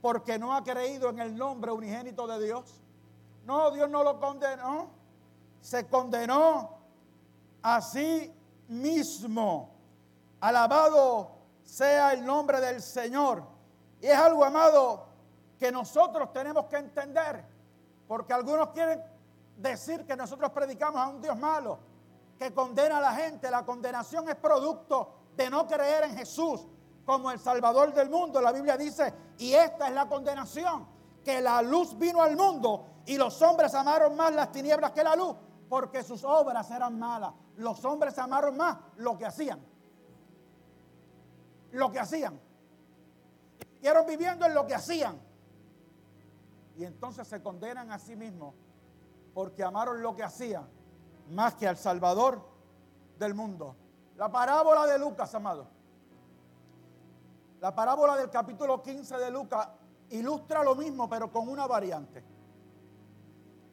porque 0.00 0.38
no 0.38 0.54
ha 0.54 0.62
creído 0.62 1.10
en 1.10 1.18
el 1.18 1.36
nombre 1.36 1.72
unigénito 1.72 2.26
de 2.26 2.44
Dios. 2.44 2.82
No, 3.44 3.70
Dios 3.70 3.90
no 3.90 4.02
lo 4.02 4.20
condenó. 4.20 4.88
Se 5.60 5.86
condenó 5.88 6.78
a 7.62 7.80
sí 7.80 8.32
mismo. 8.68 9.73
Alabado 10.44 11.30
sea 11.62 12.12
el 12.12 12.22
nombre 12.22 12.60
del 12.60 12.82
Señor. 12.82 13.42
Y 13.98 14.08
es 14.08 14.14
algo, 14.14 14.44
amado, 14.44 15.06
que 15.58 15.72
nosotros 15.72 16.34
tenemos 16.34 16.66
que 16.66 16.76
entender. 16.76 17.42
Porque 18.06 18.34
algunos 18.34 18.68
quieren 18.68 19.02
decir 19.56 20.04
que 20.04 20.14
nosotros 20.14 20.50
predicamos 20.50 21.00
a 21.00 21.08
un 21.08 21.22
Dios 21.22 21.38
malo, 21.38 21.78
que 22.38 22.52
condena 22.52 22.98
a 22.98 23.00
la 23.00 23.14
gente. 23.14 23.50
La 23.50 23.64
condenación 23.64 24.28
es 24.28 24.34
producto 24.34 25.14
de 25.34 25.48
no 25.48 25.66
creer 25.66 26.04
en 26.04 26.14
Jesús. 26.14 26.66
como 27.06 27.30
el 27.30 27.38
Salvador 27.38 27.94
del 27.94 28.10
mundo. 28.10 28.38
La 28.42 28.52
Biblia 28.52 28.76
dice, 28.76 29.14
y 29.38 29.54
esta 29.54 29.88
es 29.88 29.94
la 29.94 30.06
condenación, 30.06 30.86
que 31.24 31.40
la 31.40 31.62
luz 31.62 31.98
vino 31.98 32.22
al 32.22 32.36
mundo 32.36 32.86
y 33.06 33.16
los 33.16 33.40
hombres 33.40 33.74
amaron 33.74 34.14
más 34.14 34.34
las 34.34 34.52
tinieblas 34.52 34.90
que 34.92 35.04
la 35.04 35.16
luz, 35.16 35.36
porque 35.70 36.02
sus 36.02 36.22
obras 36.22 36.70
eran 36.70 36.98
malas. 36.98 37.32
Los 37.56 37.82
hombres 37.84 38.18
amaron 38.18 38.58
más 38.58 38.76
lo 38.96 39.16
que 39.16 39.24
hacían. 39.24 39.73
Lo 41.74 41.90
que 41.90 41.98
hacían. 41.98 42.40
Siguieron 43.74 44.06
viviendo 44.06 44.46
en 44.46 44.54
lo 44.54 44.64
que 44.64 44.74
hacían. 44.74 45.20
Y 46.76 46.84
entonces 46.84 47.26
se 47.26 47.42
condenan 47.42 47.90
a 47.90 47.98
sí 47.98 48.14
mismos 48.14 48.54
porque 49.34 49.64
amaron 49.64 50.00
lo 50.00 50.14
que 50.14 50.22
hacían 50.22 50.68
más 51.30 51.54
que 51.56 51.66
al 51.66 51.76
Salvador 51.76 52.40
del 53.18 53.34
mundo. 53.34 53.74
La 54.16 54.30
parábola 54.30 54.86
de 54.86 54.98
Lucas, 55.00 55.34
amado. 55.34 55.66
La 57.60 57.74
parábola 57.74 58.16
del 58.16 58.30
capítulo 58.30 58.80
15 58.80 59.16
de 59.16 59.30
Lucas 59.32 59.68
ilustra 60.10 60.62
lo 60.62 60.76
mismo, 60.76 61.08
pero 61.08 61.32
con 61.32 61.48
una 61.48 61.66
variante. 61.66 62.22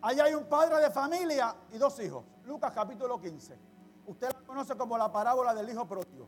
Allá 0.02 0.24
hay 0.24 0.34
un 0.34 0.46
padre 0.46 0.78
de 0.80 0.90
familia 0.90 1.56
y 1.72 1.78
dos 1.78 2.00
hijos. 2.00 2.24
Lucas 2.46 2.72
capítulo 2.74 3.22
15. 3.22 3.60
Usted 4.08 4.34
la 4.34 4.40
conoce 4.48 4.76
como 4.76 4.98
la 4.98 5.12
parábola 5.12 5.54
del 5.54 5.70
hijo 5.70 5.88
pródigo. 5.88 6.28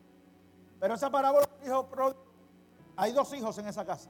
Pero 0.80 0.96
esa 0.96 1.10
parábola 1.10 1.48
hijo 1.66 1.88
pródigo, 1.88 2.24
hay 2.96 3.12
dos 3.12 3.34
hijos 3.34 3.58
en 3.58 3.68
esa 3.68 3.86
casa 3.86 4.10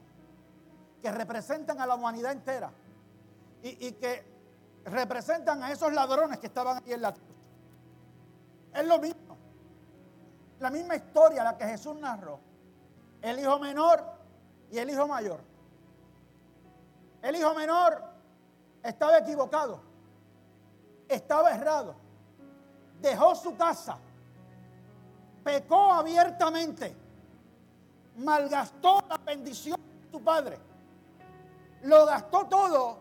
que 1.02 1.12
representan 1.12 1.80
a 1.80 1.86
la 1.86 1.96
humanidad 1.96 2.32
entera 2.32 2.72
y, 3.62 3.88
y 3.88 3.92
que 3.94 4.34
representan 4.86 5.64
a 5.64 5.72
esos 5.72 5.92
ladrones 5.94 6.40
que 6.40 6.48
estaban 6.48 6.78
aquí 6.78 6.94
en 6.94 7.02
la 7.02 7.14
tierra. 7.14 7.34
Es 8.74 8.88
lo 8.88 9.00
mismo. 9.00 9.38
La 10.60 10.70
misma 10.70 10.96
historia 10.96 11.44
la 11.44 11.58
que 11.58 11.66
Jesús 11.66 11.96
narró. 11.96 12.40
El 13.22 13.40
hijo 13.40 13.60
menor 13.60 14.04
y 14.72 14.78
el 14.78 14.90
hijo 14.90 15.08
mayor. 15.08 15.42
El 17.22 17.36
hijo 17.36 17.54
menor 17.54 18.04
estaba 18.82 19.18
equivocado. 19.18 19.80
Estaba 21.08 21.52
errado. 21.52 21.96
Dejó 23.02 23.36
su 23.36 23.56
casa. 23.56 23.98
Pecó 25.44 25.94
abiertamente. 25.94 27.03
Malgastó 28.18 29.04
la 29.10 29.18
bendición 29.18 29.80
de 29.80 30.12
su 30.12 30.24
padre. 30.24 30.60
Lo 31.84 32.06
gastó 32.06 32.46
todo 32.46 32.98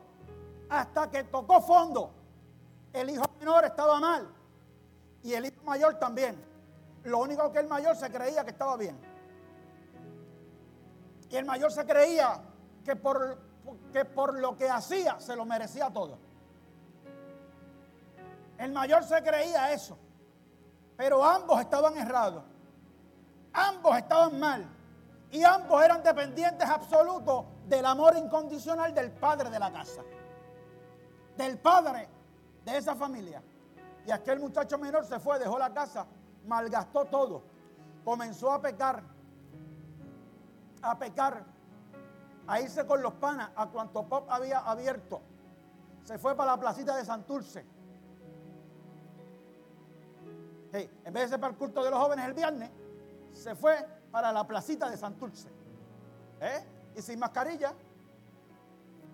hasta 0.69 1.11
que 1.11 1.25
tocó 1.25 1.61
fondo. 1.61 2.11
El 2.93 3.11
hijo 3.11 3.25
menor 3.39 3.65
estaba 3.65 4.01
mal 4.01 4.29
y 5.23 5.35
el 5.35 5.47
hijo 5.47 5.63
mayor 5.65 5.99
también. 5.99 6.37
Lo 7.05 7.19
único 7.19 7.51
que 7.53 7.59
el 7.59 7.69
mayor 7.69 7.97
se 7.97 8.11
creía 8.11 8.45
que 8.45 8.51
estaba 8.51 8.77
bien. 8.77 8.99
Y 11.31 11.37
el 11.37 11.45
mayor 11.45 11.73
se 11.73 11.85
creía 11.87 12.43
que 12.85 12.97
por, 12.97 13.39
que 13.93 14.05
por 14.05 14.39
lo 14.39 14.57
que 14.57 14.69
hacía 14.69 15.19
se 15.21 15.35
lo 15.35 15.45
merecía 15.45 15.91
todo. 15.91 16.19
El 18.59 18.73
mayor 18.73 19.03
se 19.05 19.23
creía 19.23 19.73
eso. 19.73 19.99
Pero 20.97 21.25
ambos 21.25 21.61
estaban 21.61 21.97
errados. 21.97 22.45
Ambos 23.53 23.97
estaban 23.97 24.39
mal. 24.39 24.67
Y 25.33 25.43
ambos 25.43 25.83
eran 25.83 26.03
dependientes 26.03 26.69
absolutos 26.69 27.47
del 27.67 27.85
amor 27.85 28.17
incondicional 28.17 28.95
del 28.95 29.11
padre 29.11 29.51
de 29.51 29.59
la 29.59 29.73
casa 29.73 30.03
del 31.37 31.59
padre 31.59 32.09
de 32.65 32.77
esa 32.77 32.95
familia. 32.95 33.43
Y 34.07 34.11
aquel 34.11 34.41
muchacho 34.41 34.79
menor 34.79 35.05
se 35.05 35.19
fue, 35.21 35.39
dejó 35.39 35.59
la 35.59 35.73
casa, 35.73 36.07
malgastó 36.47 37.05
todo, 37.07 37.43
comenzó 38.05 38.51
a 38.51 38.61
pecar, 38.61 39.03
a 40.83 40.99
pecar, 40.99 41.45
a 42.47 42.61
irse 42.61 42.85
con 42.87 43.03
los 43.03 43.13
panas 43.15 43.51
a 43.55 43.67
cuanto 43.67 44.03
Pop 44.05 44.27
había 44.29 44.59
abierto. 44.59 45.21
Se 46.05 46.19
fue 46.19 46.35
para 46.35 46.53
la 46.53 46.61
placita 46.61 46.97
de 46.97 47.05
Santurce. 47.05 47.65
en 50.73 51.13
vez 51.13 51.25
de 51.25 51.29
ser 51.29 51.41
para 51.41 51.53
el 51.53 51.59
culto 51.59 51.85
de 51.85 51.91
los 51.91 52.01
jóvenes 52.01 52.27
el 52.27 52.33
viernes, 52.33 52.71
se 53.33 53.55
fue 53.55 53.87
para 54.13 54.31
la 54.31 54.47
placita 54.47 54.89
de 54.91 54.97
Santurce. 54.97 55.49
¿Eh? 56.41 56.65
Y 56.97 57.03
sin 57.03 57.19
mascarilla, 57.19 57.73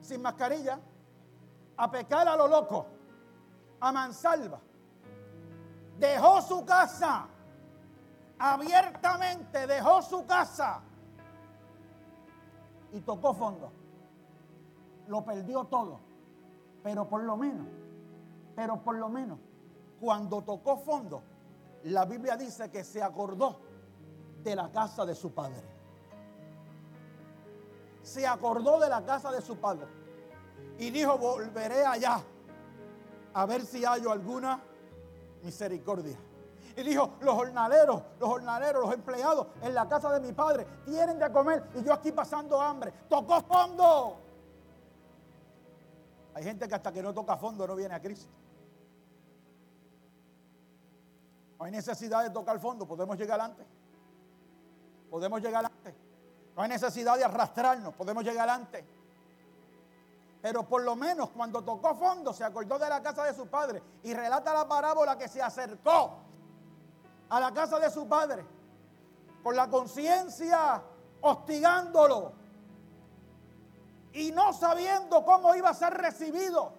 sin 0.02 0.20
mascarilla, 0.20 0.78
a 1.76 1.90
pecar 1.90 2.26
a 2.26 2.36
lo 2.36 2.48
loco, 2.48 2.86
a 3.80 3.92
mansalva. 3.92 4.60
Dejó 5.98 6.42
su 6.42 6.64
casa, 6.64 7.26
abiertamente 8.38 9.66
dejó 9.66 10.02
su 10.02 10.26
casa 10.26 10.80
y 12.92 13.00
tocó 13.00 13.32
fondo. 13.32 13.70
Lo 15.06 15.24
perdió 15.24 15.64
todo. 15.64 16.00
Pero 16.82 17.08
por 17.08 17.22
lo 17.22 17.36
menos, 17.36 17.66
pero 18.56 18.82
por 18.82 18.96
lo 18.96 19.08
menos, 19.08 19.38
cuando 20.00 20.42
tocó 20.42 20.76
fondo, 20.78 21.22
la 21.84 22.04
Biblia 22.04 22.36
dice 22.36 22.70
que 22.70 22.82
se 22.82 23.02
acordó 23.02 23.60
de 24.42 24.54
la 24.54 24.70
casa 24.70 25.04
de 25.04 25.14
su 25.14 25.32
padre. 25.32 25.62
Se 28.02 28.26
acordó 28.26 28.78
de 28.80 28.88
la 28.88 29.04
casa 29.04 29.30
de 29.30 29.42
su 29.42 29.56
padre 29.58 29.86
y 30.78 30.90
dijo, 30.90 31.18
volveré 31.18 31.84
allá 31.84 32.22
a 33.34 33.46
ver 33.46 33.64
si 33.64 33.84
hallo 33.84 34.10
alguna 34.10 34.62
misericordia. 35.42 36.16
Y 36.76 36.82
dijo, 36.82 37.14
los 37.20 37.34
jornaleros, 37.34 38.02
los 38.20 38.28
jornaleros, 38.28 38.84
los 38.84 38.94
empleados 38.94 39.48
en 39.62 39.74
la 39.74 39.88
casa 39.88 40.12
de 40.12 40.20
mi 40.20 40.32
padre 40.32 40.66
tienen 40.84 41.18
de 41.18 41.30
comer 41.32 41.68
y 41.74 41.82
yo 41.82 41.92
aquí 41.92 42.12
pasando 42.12 42.60
hambre. 42.60 42.92
Tocó 43.08 43.40
fondo. 43.42 44.16
Hay 46.34 46.44
gente 46.44 46.68
que 46.68 46.74
hasta 46.76 46.92
que 46.92 47.02
no 47.02 47.12
toca 47.12 47.36
fondo 47.36 47.66
no 47.66 47.74
viene 47.74 47.96
a 47.96 48.00
Cristo. 48.00 48.30
No 51.58 51.64
hay 51.64 51.72
necesidad 51.72 52.22
de 52.22 52.30
tocar 52.30 52.60
fondo, 52.60 52.86
podemos 52.86 53.18
llegar 53.18 53.40
adelante. 53.40 53.66
Podemos 55.10 55.40
llegar 55.40 55.64
adelante. 55.64 55.94
No 56.56 56.62
hay 56.62 56.68
necesidad 56.68 57.16
de 57.16 57.24
arrastrarnos, 57.24 57.94
podemos 57.94 58.24
llegar 58.24 58.48
adelante. 58.48 58.84
Pero 60.40 60.64
por 60.64 60.82
lo 60.82 60.94
menos 60.94 61.30
cuando 61.30 61.62
tocó 61.62 61.94
fondo 61.94 62.32
se 62.32 62.44
acordó 62.44 62.78
de 62.78 62.88
la 62.88 63.02
casa 63.02 63.24
de 63.24 63.34
su 63.34 63.46
padre 63.46 63.82
y 64.02 64.14
relata 64.14 64.52
la 64.52 64.68
parábola 64.68 65.18
que 65.18 65.28
se 65.28 65.42
acercó 65.42 66.18
a 67.28 67.40
la 67.40 67.52
casa 67.52 67.78
de 67.78 67.90
su 67.90 68.08
padre 68.08 68.44
con 69.42 69.56
la 69.56 69.68
conciencia 69.68 70.82
hostigándolo 71.20 72.32
y 74.12 74.30
no 74.32 74.52
sabiendo 74.52 75.24
cómo 75.24 75.54
iba 75.54 75.70
a 75.70 75.74
ser 75.74 75.94
recibido. 75.94 76.72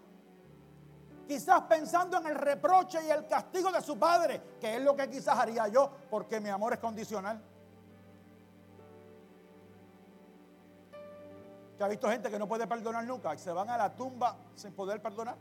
Quizás 1.28 1.62
pensando 1.64 2.18
en 2.18 2.28
el 2.28 2.36
reproche 2.36 3.00
y 3.06 3.10
el 3.12 3.28
castigo 3.28 3.72
de 3.72 3.82
su 3.82 4.00
padre, 4.00 4.42
que 4.60 4.78
es 4.78 4.82
lo 4.82 4.96
que 4.96 5.10
quizás 5.10 5.38
haría 5.38 5.68
yo, 5.68 5.92
porque 6.10 6.40
mi 6.40 6.50
amor 6.50 6.74
es 6.74 6.80
condicional. 6.80 7.40
Ha 11.84 11.88
visto 11.88 12.10
gente 12.10 12.30
que 12.30 12.38
no 12.38 12.48
puede 12.48 12.68
perdonar 12.68 13.06
nunca 13.06 13.34
y 13.34 13.38
se 13.38 13.52
van 13.52 13.70
a 13.70 13.78
la 13.78 13.96
tumba 13.96 14.36
sin 14.56 14.74
poder 14.74 15.02
perdonar? 15.02 15.38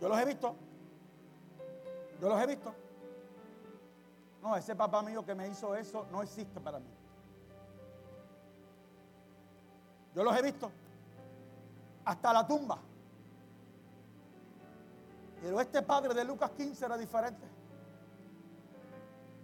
Yo 0.00 0.08
los 0.08 0.18
he 0.18 0.24
visto. 0.24 0.54
Yo 2.20 2.28
los 2.28 2.42
he 2.42 2.46
visto. 2.46 2.74
No, 4.42 4.56
ese 4.56 4.74
papá 4.74 5.02
mío 5.02 5.24
que 5.24 5.34
me 5.34 5.48
hizo 5.48 5.74
eso 5.74 6.06
no 6.10 6.22
existe 6.22 6.60
para 6.60 6.78
mí. 6.78 6.88
Yo 10.14 10.24
los 10.24 10.36
he 10.36 10.42
visto. 10.42 10.70
Hasta 12.04 12.32
la 12.32 12.46
tumba. 12.46 12.78
Pero 15.42 15.60
este 15.60 15.82
padre 15.82 16.14
de 16.14 16.24
Lucas 16.24 16.50
15 16.56 16.84
era 16.86 16.96
diferente. 16.96 17.46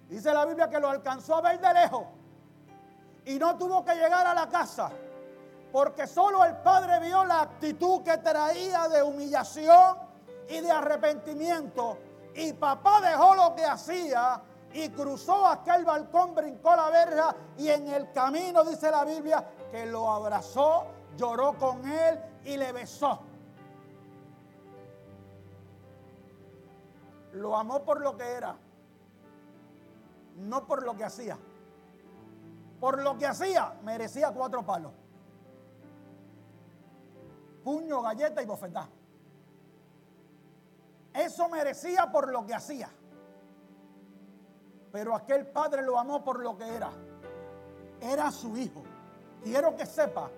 Dice 0.09 0.33
la 0.33 0.47
Biblia 0.47 0.69
que 0.71 0.81
lo 0.81 0.89
alcanzó 0.89 1.37
a 1.37 1.43
ver 1.43 1.61
de 1.61 1.75
lejos 1.75 2.20
y 3.31 3.39
no 3.39 3.57
tuvo 3.57 3.85
que 3.85 3.95
llegar 3.95 4.26
a 4.26 4.35
la 4.35 4.49
casa 4.49 4.91
porque 5.70 6.09
solo 6.09 6.45
el 6.45 6.57
padre 6.57 6.99
vio 6.99 7.24
la 7.24 7.43
actitud 7.43 8.03
que 8.03 8.18
traía 8.18 8.89
de 8.89 9.05
humillación 9.05 9.99
y 10.49 10.59
de 10.59 10.68
arrepentimiento. 10.68 11.97
Y 12.35 12.53
papá 12.55 13.01
dejó 13.01 13.37
lo 13.37 13.55
que 13.55 13.64
hacía 13.64 14.43
y 14.72 14.89
cruzó 14.89 15.47
aquel 15.47 15.85
balcón, 15.85 16.35
brincó 16.35 16.74
la 16.74 16.91
verja 16.91 17.37
y 17.57 17.68
en 17.68 17.87
el 17.87 18.11
camino 18.11 18.64
dice 18.64 18.91
la 18.91 19.05
Biblia 19.05 19.49
que 19.70 19.87
lo 19.87 20.11
abrazó, 20.11 20.87
lloró 21.16 21.57
con 21.57 21.87
él 21.89 22.20
y 22.45 22.57
le 22.57 22.72
besó. 22.72 23.20
Lo 27.35 27.57
amó 27.57 27.85
por 27.85 28.01
lo 28.01 28.16
que 28.16 28.24
era, 28.24 28.57
no 30.35 30.66
por 30.66 30.83
lo 30.83 30.97
que 30.97 31.05
hacía 31.05 31.39
por 32.81 33.03
lo 33.03 33.18
que 33.18 33.26
hacía, 33.26 33.74
merecía 33.85 34.33
cuatro 34.33 34.64
palos. 34.64 34.93
Puño, 37.62 38.01
galleta 38.01 38.43
y 38.43 38.47
bofetá. 38.47 38.89
Eso 41.12 41.49
merecía 41.51 42.11
por 42.11 42.33
lo 42.33 42.47
que 42.47 42.55
hacía. 42.55 42.89
Pero 44.91 45.14
aquel 45.14 45.47
padre 45.47 45.83
lo 45.83 45.99
amó 45.99 46.24
por 46.24 46.41
lo 46.41 46.57
que 46.57 46.66
era. 46.66 46.91
Era 48.01 48.31
su 48.31 48.57
hijo. 48.57 48.83
Quiero 49.45 49.76
que 49.76 49.85
sepa 49.85 50.31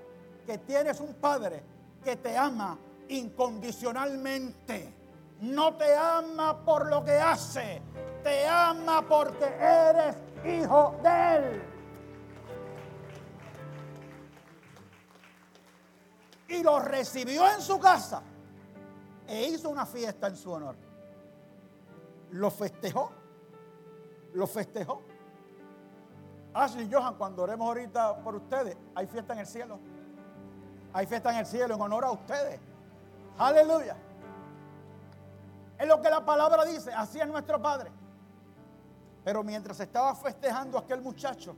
que 0.44 0.58
tienes 0.58 1.00
un 1.00 1.14
padre 1.14 1.62
que 2.02 2.16
te 2.16 2.36
ama 2.36 2.76
incondicionalmente. 3.08 4.92
No 5.40 5.74
te 5.76 5.94
ama 5.96 6.64
por 6.64 6.88
lo 6.88 7.04
que 7.04 7.12
hace, 7.12 7.82
te 8.22 8.46
ama 8.46 9.04
porque 9.08 9.44
eres 9.44 10.16
hijo 10.44 10.96
de 11.02 11.36
Él. 11.36 11.71
Y 16.52 16.62
lo 16.62 16.78
recibió 16.80 17.48
en 17.50 17.62
su 17.62 17.78
casa 17.78 18.22
e 19.26 19.48
hizo 19.48 19.70
una 19.70 19.86
fiesta 19.86 20.26
en 20.26 20.36
su 20.36 20.52
honor. 20.52 20.76
Lo 22.32 22.50
festejó, 22.50 23.10
lo 24.34 24.46
festejó. 24.46 25.00
Ashley 26.52 26.92
Johan, 26.92 27.14
cuando 27.16 27.42
oremos 27.42 27.66
ahorita 27.66 28.18
por 28.22 28.36
ustedes, 28.36 28.76
hay 28.94 29.06
fiesta 29.06 29.32
en 29.32 29.38
el 29.38 29.46
cielo. 29.46 29.78
Hay 30.92 31.06
fiesta 31.06 31.30
en 31.32 31.38
el 31.38 31.46
cielo 31.46 31.74
en 31.74 31.80
honor 31.80 32.04
a 32.04 32.10
ustedes. 32.10 32.60
Aleluya. 33.38 33.96
Es 35.78 35.88
lo 35.88 36.02
que 36.02 36.10
la 36.10 36.22
palabra 36.22 36.66
dice, 36.66 36.92
así 36.92 37.18
es 37.18 37.28
nuestro 37.28 37.62
Padre. 37.62 37.90
Pero 39.24 39.42
mientras 39.42 39.80
estaba 39.80 40.14
festejando 40.14 40.76
aquel 40.76 41.00
muchacho, 41.00 41.56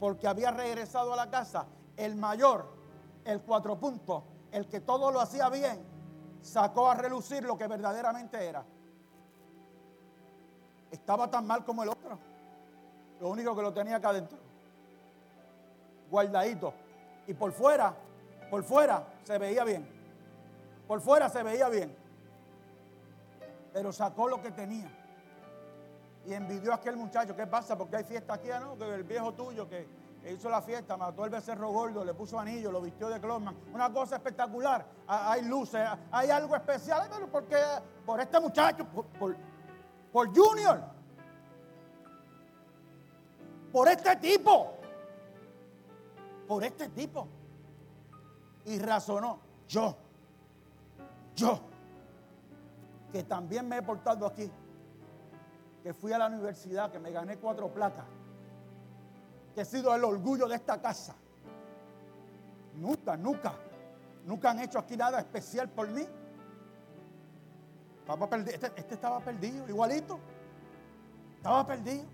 porque 0.00 0.26
había 0.26 0.50
regresado 0.50 1.12
a 1.12 1.16
la 1.16 1.30
casa, 1.30 1.66
el 1.96 2.16
mayor, 2.16 2.66
el 3.24 3.40
cuatro 3.42 3.78
puntos, 3.78 4.22
el 4.52 4.68
que 4.68 4.80
todo 4.80 5.10
lo 5.10 5.20
hacía 5.20 5.48
bien, 5.48 5.80
sacó 6.42 6.90
a 6.90 6.94
relucir 6.94 7.42
lo 7.44 7.56
que 7.56 7.66
verdaderamente 7.66 8.46
era. 8.46 8.64
Estaba 10.90 11.30
tan 11.30 11.46
mal 11.46 11.64
como 11.64 11.82
el 11.82 11.88
otro. 11.88 12.18
Lo 13.20 13.30
único 13.30 13.56
que 13.56 13.62
lo 13.62 13.72
tenía 13.72 13.96
acá 13.96 14.10
adentro. 14.10 14.38
Guardadito. 16.10 16.74
Y 17.26 17.34
por 17.34 17.52
fuera, 17.52 17.94
por 18.50 18.62
fuera 18.62 19.04
se 19.24 19.38
veía 19.38 19.64
bien. 19.64 19.88
Por 20.86 21.00
fuera 21.00 21.28
se 21.28 21.42
veía 21.42 21.68
bien. 21.68 21.96
Pero 23.72 23.92
sacó 23.92 24.28
lo 24.28 24.40
que 24.40 24.50
tenía. 24.50 24.90
Y 26.26 26.34
envidió 26.34 26.72
a 26.72 26.76
aquel 26.76 26.96
muchacho. 26.96 27.34
¿Qué 27.34 27.46
pasa? 27.46 27.76
Porque 27.76 27.96
hay 27.96 28.04
fiesta 28.04 28.34
aquí, 28.34 28.48
¿no? 28.60 28.78
Que 28.78 28.94
el 28.94 29.02
viejo 29.02 29.32
tuyo 29.32 29.68
que 29.68 29.88
hizo 30.32 30.48
la 30.48 30.62
fiesta, 30.62 30.96
mató 30.96 31.24
el 31.24 31.30
becerro 31.30 31.70
gordo, 31.70 32.04
le 32.04 32.14
puso 32.14 32.38
anillo, 32.38 32.70
lo 32.72 32.80
vistió 32.80 33.08
de 33.08 33.20
Closman. 33.20 33.56
Una 33.72 33.92
cosa 33.92 34.16
espectacular. 34.16 34.86
Hay 35.06 35.42
luces, 35.42 35.86
hay 36.10 36.30
algo 36.30 36.56
especial. 36.56 37.08
Pero 37.10 37.30
porque 37.30 37.56
por 38.06 38.20
este 38.20 38.40
muchacho, 38.40 38.86
por, 38.86 39.36
por 40.12 40.26
Junior. 40.34 40.80
Por 43.72 43.88
este 43.88 44.16
tipo. 44.16 44.72
Por 46.48 46.64
este 46.64 46.88
tipo. 46.88 47.28
Y 48.64 48.78
razonó. 48.78 49.40
Yo 49.68 49.96
yo, 51.34 51.60
que 53.12 53.24
también 53.24 53.68
me 53.68 53.78
he 53.78 53.82
portado 53.82 54.26
aquí, 54.26 54.50
que 55.82 55.92
fui 55.92 56.12
a 56.12 56.18
la 56.18 56.28
universidad, 56.28 56.90
que 56.90 56.98
me 56.98 57.10
gané 57.10 57.38
cuatro 57.38 57.68
placas, 57.68 58.04
que 59.54 59.60
he 59.60 59.64
sido 59.64 59.94
el 59.94 60.04
orgullo 60.04 60.48
de 60.48 60.56
esta 60.56 60.80
casa. 60.80 61.14
Nunca, 62.74 63.16
nunca, 63.16 63.54
nunca 64.24 64.50
han 64.50 64.58
hecho 64.58 64.78
aquí 64.78 64.96
nada 64.96 65.20
especial 65.20 65.68
por 65.68 65.88
mí. 65.88 66.06
Este, 68.46 68.66
este 68.76 68.94
estaba 68.94 69.20
perdido, 69.20 69.68
igualito. 69.68 70.18
Estaba 71.36 71.66
perdido. 71.66 72.04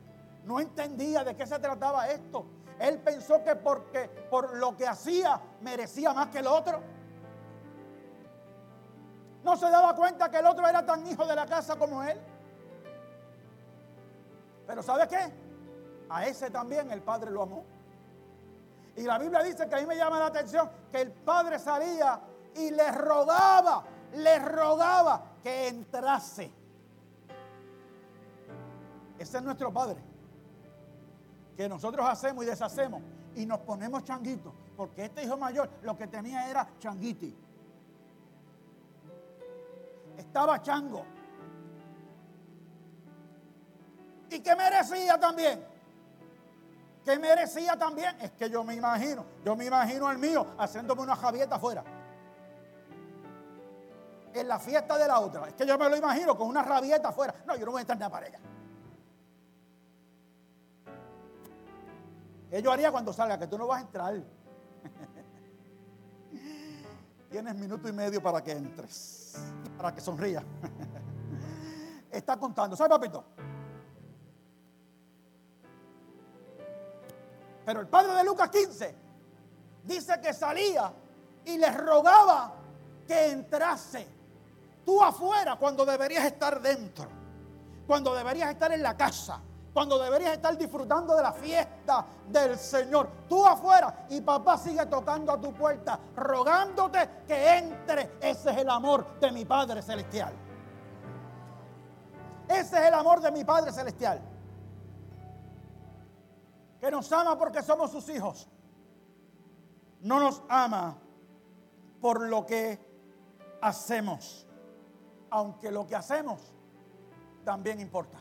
No 0.44 0.60
entendía 0.60 1.24
de 1.24 1.34
qué 1.34 1.46
se 1.46 1.58
trataba 1.58 2.08
esto. 2.08 2.46
Él 2.78 2.98
pensó 2.98 3.42
que 3.42 3.56
porque 3.56 4.08
por 4.30 4.56
lo 4.56 4.76
que 4.76 4.86
hacía 4.86 5.40
merecía 5.60 6.12
más 6.12 6.28
que 6.28 6.38
el 6.38 6.46
otro. 6.46 6.80
No 9.42 9.56
se 9.56 9.70
daba 9.70 9.94
cuenta 9.94 10.30
que 10.30 10.38
el 10.38 10.46
otro 10.46 10.68
era 10.68 10.84
tan 10.84 11.06
hijo 11.06 11.26
de 11.26 11.34
la 11.34 11.46
casa 11.46 11.76
como 11.76 12.02
él. 12.02 12.18
Pero 14.66 14.82
¿sabe 14.82 15.08
qué? 15.08 15.39
A 16.10 16.26
ese 16.26 16.50
también 16.50 16.90
el 16.90 17.02
padre 17.02 17.30
lo 17.30 17.42
amó. 17.42 17.64
Y 18.96 19.02
la 19.02 19.18
Biblia 19.18 19.42
dice 19.42 19.68
que 19.68 19.74
a 19.74 19.78
mí 19.78 19.86
me 19.86 19.96
llama 19.96 20.18
la 20.18 20.26
atención 20.26 20.68
que 20.90 21.00
el 21.00 21.12
padre 21.12 21.58
salía 21.58 22.20
y 22.54 22.70
le 22.70 22.90
rogaba, 22.90 23.84
le 24.14 24.38
rogaba 24.40 25.22
que 25.42 25.68
entrase. 25.68 26.50
Ese 29.18 29.38
es 29.38 29.42
nuestro 29.42 29.72
padre. 29.72 30.02
Que 31.56 31.68
nosotros 31.68 32.06
hacemos 32.08 32.44
y 32.44 32.48
deshacemos 32.48 33.02
y 33.36 33.46
nos 33.46 33.60
ponemos 33.60 34.02
changuitos. 34.04 34.52
Porque 34.76 35.04
este 35.04 35.24
hijo 35.24 35.36
mayor 35.36 35.70
lo 35.82 35.96
que 35.96 36.06
tenía 36.06 36.50
era 36.50 36.68
changuiti 36.78 37.36
estaba 40.20 40.62
chango. 40.62 41.04
¿Y 44.30 44.40
qué 44.40 44.54
merecía 44.54 45.18
también? 45.18 45.69
¿Qué 47.04 47.18
merecía 47.18 47.78
también? 47.78 48.14
Es 48.20 48.32
que 48.32 48.50
yo 48.50 48.62
me 48.62 48.74
imagino, 48.74 49.24
yo 49.44 49.56
me 49.56 49.64
imagino 49.64 50.10
el 50.10 50.18
mío 50.18 50.46
haciéndome 50.58 51.02
una 51.02 51.16
javieta 51.16 51.56
afuera. 51.56 51.82
En 54.32 54.46
la 54.46 54.58
fiesta 54.58 54.96
de 54.96 55.08
la 55.08 55.18
otra. 55.18 55.48
Es 55.48 55.54
que 55.54 55.66
yo 55.66 55.76
me 55.78 55.88
lo 55.88 55.96
imagino 55.96 56.36
con 56.36 56.48
una 56.48 56.62
rabieta 56.62 57.08
afuera. 57.08 57.34
No, 57.46 57.56
yo 57.56 57.64
no 57.64 57.72
voy 57.72 57.78
a 57.78 57.82
entrar 57.82 57.96
en 57.96 58.00
la 58.00 58.10
pareja. 58.10 58.38
¿Qué 62.50 62.62
yo 62.62 62.70
haría 62.70 62.90
cuando 62.90 63.12
salga? 63.12 63.38
Que 63.38 63.46
tú 63.46 63.56
no 63.56 63.66
vas 63.66 63.78
a 63.78 63.82
entrar. 63.82 64.14
Tienes 67.30 67.54
minuto 67.54 67.88
y 67.88 67.92
medio 67.92 68.22
para 68.22 68.42
que 68.42 68.52
entres, 68.52 69.36
para 69.76 69.94
que 69.94 70.00
sonría. 70.00 70.42
Está 72.10 72.36
contando, 72.36 72.76
¿sabes, 72.76 72.90
papito? 72.90 73.24
Pero 77.70 77.82
el 77.82 77.86
padre 77.86 78.14
de 78.14 78.24
Lucas 78.24 78.50
15 78.50 78.96
dice 79.84 80.20
que 80.20 80.34
salía 80.34 80.92
y 81.44 81.56
les 81.56 81.76
rogaba 81.76 82.52
que 83.06 83.30
entrase. 83.30 84.08
Tú 84.84 85.00
afuera 85.00 85.54
cuando 85.54 85.86
deberías 85.86 86.24
estar 86.24 86.60
dentro, 86.60 87.06
cuando 87.86 88.12
deberías 88.12 88.50
estar 88.50 88.72
en 88.72 88.82
la 88.82 88.96
casa 88.96 89.40
cuando 89.72 90.00
deberías 90.00 90.32
estar 90.32 90.58
disfrutando 90.58 91.14
de 91.14 91.22
la 91.22 91.32
fiesta 91.32 92.04
del 92.26 92.58
Señor. 92.58 93.08
Tú 93.28 93.46
afuera 93.46 94.06
y 94.08 94.20
papá 94.20 94.58
sigue 94.58 94.84
tocando 94.86 95.30
a 95.30 95.40
tu 95.40 95.54
puerta, 95.54 95.96
rogándote 96.16 97.08
que 97.24 97.56
entre. 97.56 98.16
Ese 98.20 98.50
es 98.50 98.56
el 98.56 98.68
amor 98.68 99.20
de 99.20 99.30
mi 99.30 99.44
Padre 99.44 99.80
Celestial. 99.80 100.32
Ese 102.48 102.80
es 102.80 102.88
el 102.88 102.94
amor 102.94 103.20
de 103.20 103.30
mi 103.30 103.44
Padre 103.44 103.70
Celestial. 103.70 104.20
Que 106.80 106.90
nos 106.90 107.10
ama 107.12 107.38
porque 107.38 107.62
somos 107.62 107.90
sus 107.90 108.08
hijos. 108.08 108.48
No 110.00 110.18
nos 110.18 110.42
ama 110.48 110.96
por 112.00 112.26
lo 112.28 112.46
que 112.46 112.78
hacemos. 113.60 114.46
Aunque 115.30 115.70
lo 115.70 115.86
que 115.86 115.94
hacemos 115.94 116.40
también 117.44 117.80
importa. 117.80 118.18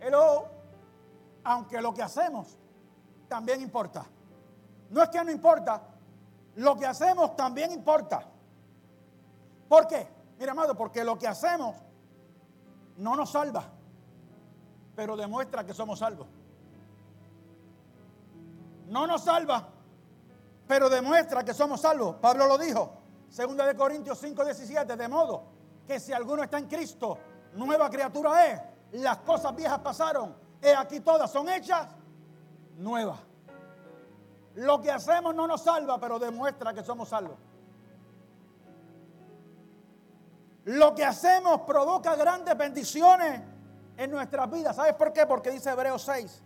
Hello 0.00 0.54
aunque 1.44 1.80
lo 1.80 1.92
que 1.94 2.02
hacemos 2.02 2.56
también 3.28 3.60
importa. 3.60 4.04
No 4.90 5.02
es 5.02 5.08
que 5.10 5.22
no 5.22 5.30
importa, 5.30 5.82
lo 6.56 6.76
que 6.76 6.86
hacemos 6.86 7.36
también 7.36 7.70
importa. 7.72 8.24
¿Por 9.68 9.86
qué? 9.86 10.08
Mira, 10.38 10.52
amado, 10.52 10.76
porque 10.76 11.04
lo 11.04 11.18
que 11.18 11.26
hacemos 11.26 11.76
no 12.96 13.14
nos 13.16 13.30
salva, 13.30 13.64
pero 14.96 15.16
demuestra 15.16 15.64
que 15.64 15.74
somos 15.74 15.98
salvos. 15.98 16.28
No 18.86 19.06
nos 19.06 19.24
salva, 19.24 19.68
pero 20.66 20.88
demuestra 20.88 21.44
que 21.44 21.54
somos 21.54 21.80
salvos. 21.80 22.16
Pablo 22.16 22.46
lo 22.46 22.58
dijo, 22.58 22.92
2 23.36 23.56
de 23.56 23.74
Corintios 23.76 24.18
5, 24.18 24.44
17, 24.44 24.96
de 24.96 25.08
modo 25.08 25.44
que 25.86 25.98
si 26.00 26.12
alguno 26.12 26.42
está 26.42 26.58
en 26.58 26.66
Cristo, 26.66 27.18
nueva 27.54 27.90
criatura 27.90 28.46
es. 28.46 28.60
Las 28.92 29.18
cosas 29.18 29.54
viejas 29.56 29.78
pasaron, 29.80 30.34
aquí 30.78 31.00
todas 31.00 31.30
son 31.30 31.48
hechas 31.48 31.88
nuevas. 32.76 33.18
Lo 34.54 34.80
que 34.80 34.90
hacemos 34.90 35.34
no 35.34 35.48
nos 35.48 35.62
salva, 35.62 35.98
pero 35.98 36.18
demuestra 36.18 36.72
que 36.72 36.84
somos 36.84 37.08
salvos. 37.08 37.36
Lo 40.64 40.94
que 40.94 41.04
hacemos 41.04 41.62
provoca 41.62 42.14
grandes 42.14 42.56
bendiciones 42.56 43.42
en 43.96 44.10
nuestras 44.10 44.50
vidas. 44.50 44.76
¿Sabes 44.76 44.94
por 44.94 45.12
qué? 45.12 45.26
Porque 45.26 45.50
dice 45.50 45.70
Hebreos 45.70 46.02
6, 46.02 46.42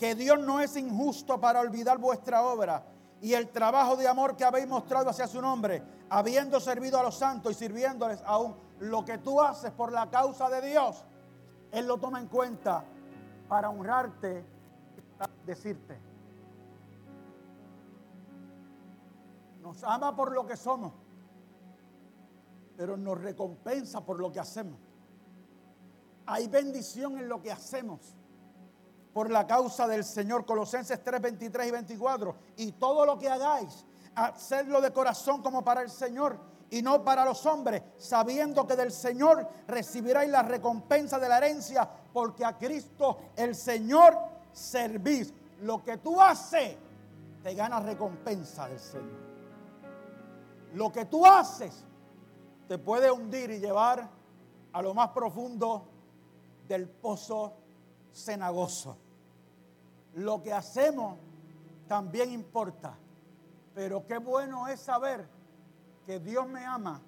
que 0.00 0.14
Dios 0.14 0.38
no 0.40 0.60
es 0.60 0.78
injusto 0.78 1.38
para 1.38 1.60
olvidar 1.60 1.98
vuestra 1.98 2.42
obra 2.42 2.86
y 3.20 3.34
el 3.34 3.50
trabajo 3.50 3.96
de 3.96 4.08
amor 4.08 4.34
que 4.34 4.44
habéis 4.44 4.66
mostrado 4.66 5.10
hacia 5.10 5.26
su 5.26 5.42
nombre, 5.42 5.82
habiendo 6.08 6.58
servido 6.58 6.98
a 6.98 7.02
los 7.02 7.18
santos 7.18 7.52
y 7.52 7.54
sirviéndoles 7.54 8.22
aún 8.24 8.56
lo 8.78 9.04
que 9.04 9.18
tú 9.18 9.42
haces 9.42 9.70
por 9.72 9.92
la 9.92 10.08
causa 10.08 10.48
de 10.48 10.70
Dios. 10.70 11.04
Él 11.70 11.86
lo 11.86 11.98
toma 11.98 12.18
en 12.18 12.28
cuenta 12.28 12.82
para 13.46 13.68
honrarte, 13.68 14.42
decirte. 15.44 15.98
Nos 19.60 19.84
ama 19.84 20.16
por 20.16 20.32
lo 20.32 20.46
que 20.46 20.56
somos, 20.56 20.94
pero 22.74 22.96
nos 22.96 23.20
recompensa 23.20 24.00
por 24.00 24.18
lo 24.18 24.32
que 24.32 24.40
hacemos. 24.40 24.80
Hay 26.24 26.48
bendición 26.48 27.18
en 27.18 27.28
lo 27.28 27.42
que 27.42 27.52
hacemos 27.52 28.16
por 29.12 29.30
la 29.30 29.46
causa 29.46 29.86
del 29.86 30.04
Señor. 30.04 30.44
Colosenses 30.44 31.02
3, 31.02 31.20
23 31.20 31.68
y 31.68 31.70
24. 31.70 32.36
Y 32.56 32.72
todo 32.72 33.04
lo 33.04 33.18
que 33.18 33.28
hagáis, 33.28 33.84
hacedlo 34.14 34.80
de 34.80 34.92
corazón 34.92 35.42
como 35.42 35.62
para 35.62 35.82
el 35.82 35.90
Señor 35.90 36.38
y 36.70 36.82
no 36.82 37.02
para 37.02 37.24
los 37.24 37.44
hombres, 37.46 37.82
sabiendo 37.98 38.66
que 38.66 38.76
del 38.76 38.92
Señor 38.92 39.48
recibiráis 39.66 40.30
la 40.30 40.42
recompensa 40.42 41.18
de 41.18 41.28
la 41.28 41.38
herencia, 41.38 41.88
porque 42.12 42.44
a 42.44 42.56
Cristo 42.56 43.18
el 43.36 43.54
Señor 43.54 44.16
servís. 44.52 45.34
Lo 45.62 45.82
que 45.84 45.98
tú 45.98 46.20
haces, 46.20 46.76
te 47.42 47.54
gana 47.54 47.80
recompensa 47.80 48.68
del 48.68 48.78
Señor. 48.78 49.20
Lo 50.74 50.92
que 50.92 51.06
tú 51.06 51.26
haces, 51.26 51.84
te 52.68 52.78
puede 52.78 53.10
hundir 53.10 53.50
y 53.50 53.58
llevar 53.58 54.08
a 54.72 54.82
lo 54.82 54.94
más 54.94 55.08
profundo 55.08 55.88
del 56.68 56.88
pozo 56.88 57.59
cenagoso. 58.12 58.96
Lo 60.14 60.42
que 60.42 60.52
hacemos 60.52 61.18
también 61.86 62.32
importa, 62.32 62.96
pero 63.74 64.06
qué 64.06 64.18
bueno 64.18 64.68
es 64.68 64.80
saber 64.80 65.28
que 66.06 66.18
Dios 66.18 66.48
me 66.48 66.64
ama 66.64 67.00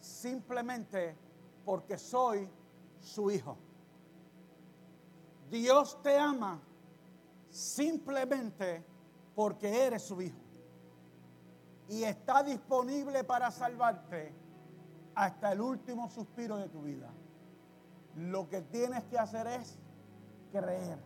simplemente 0.00 1.16
porque 1.64 1.96
soy 1.96 2.48
su 3.00 3.30
hijo. 3.30 3.56
Dios 5.50 6.00
te 6.02 6.18
ama 6.18 6.60
simplemente 7.50 8.84
porque 9.34 9.86
eres 9.86 10.02
su 10.02 10.20
hijo. 10.22 10.38
Y 11.88 12.04
está 12.04 12.42
disponible 12.42 13.24
para 13.24 13.50
salvarte 13.50 14.34
hasta 15.14 15.52
el 15.52 15.60
último 15.60 16.08
suspiro 16.08 16.56
de 16.56 16.68
tu 16.68 16.82
vida. 16.82 17.10
Lo 18.16 18.48
que 18.48 18.62
tienes 18.62 19.04
que 19.04 19.18
hacer 19.18 19.46
es 19.46 19.78
creer 20.52 20.98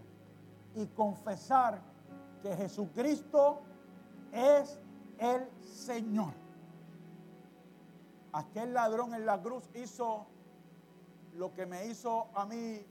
y 0.75 0.87
confesar 0.89 1.81
que 2.43 2.55
Jesucristo 2.55 3.63
es 4.33 4.79
el 5.19 5.49
Señor. 5.63 6.35
Aquel 8.33 8.75
ladrón 8.75 9.15
en 9.15 9.25
la 9.25 9.41
cruz 9.41 9.65
hizo 9.75 10.27
lo 11.35 11.55
que 11.55 11.65
me 11.65 11.87
hizo 11.87 12.29
a 12.35 12.45
mí, 12.45 12.85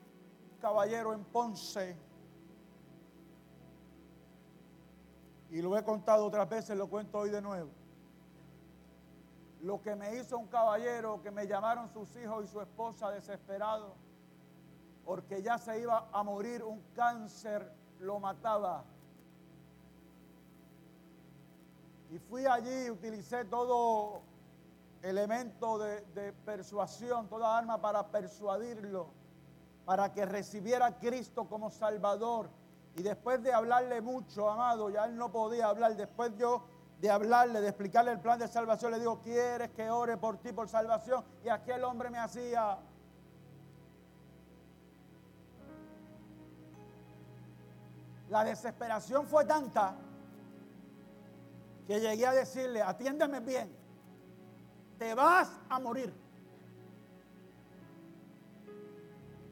caballero 0.59 1.13
en 1.13 1.23
Ponce. 1.25 1.95
Y 5.51 5.61
lo 5.61 5.77
he 5.77 5.83
contado 5.83 6.25
otras 6.25 6.49
veces, 6.49 6.75
lo 6.75 6.87
cuento 6.87 7.19
hoy 7.19 7.29
de 7.29 7.41
nuevo. 7.41 7.69
Lo 9.61 9.81
que 9.81 9.95
me 9.95 10.15
hizo 10.15 10.37
un 10.37 10.47
caballero 10.47 11.21
que 11.21 11.31
me 11.31 11.47
llamaron 11.47 11.87
sus 11.89 12.15
hijos 12.17 12.45
y 12.45 12.47
su 12.47 12.61
esposa 12.61 13.11
desesperados 13.11 13.93
porque 15.05 15.41
ya 15.41 15.57
se 15.57 15.79
iba 15.79 16.09
a 16.11 16.23
morir, 16.23 16.63
un 16.63 16.81
cáncer 16.95 17.71
lo 17.99 18.19
mataba. 18.19 18.83
Y 22.09 22.19
fui 22.19 22.45
allí, 22.45 22.89
utilicé 22.89 23.45
todo 23.45 24.21
elemento 25.01 25.77
de, 25.77 26.33
persuasión, 26.45 27.27
toda 27.27 27.57
arma 27.57 27.79
para 27.79 28.07
persuadirlo, 28.07 29.07
para 29.85 30.11
que 30.11 30.25
recibiera 30.25 30.87
a 30.87 30.97
Cristo 30.97 31.47
como 31.47 31.69
Salvador. 31.69 32.49
Y 32.95 33.03
después 33.03 33.43
de 33.43 33.53
hablarle 33.53 34.01
mucho, 34.01 34.49
amado, 34.49 34.89
ya 34.89 35.05
él 35.05 35.15
no 35.15 35.31
podía 35.31 35.67
hablar, 35.67 35.95
después 35.95 36.35
yo 36.37 36.63
de 36.99 37.11
hablarle, 37.11 37.61
de 37.61 37.67
explicarle 37.67 38.11
el 38.11 38.19
plan 38.19 38.39
de 38.39 38.47
salvación, 38.47 38.93
le 38.93 38.99
digo, 38.99 39.19
¿quieres 39.21 39.69
que 39.71 39.89
ore 39.89 40.17
por 40.17 40.37
ti 40.37 40.53
por 40.53 40.69
salvación? 40.69 41.23
Y 41.43 41.49
aquel 41.49 41.83
hombre 41.83 42.09
me 42.09 42.17
hacía, 42.17 42.77
La 48.29 48.43
desesperación 48.43 49.27
fue 49.27 49.45
tanta 49.45 49.95
que 51.87 51.99
llegué 51.99 52.25
a 52.25 52.33
decirle, 52.33 52.81
atiéndeme 52.81 53.39
bien, 53.39 53.71
te 54.97 55.13
vas 55.13 55.51
a 55.69 55.79
morir. 55.79 56.13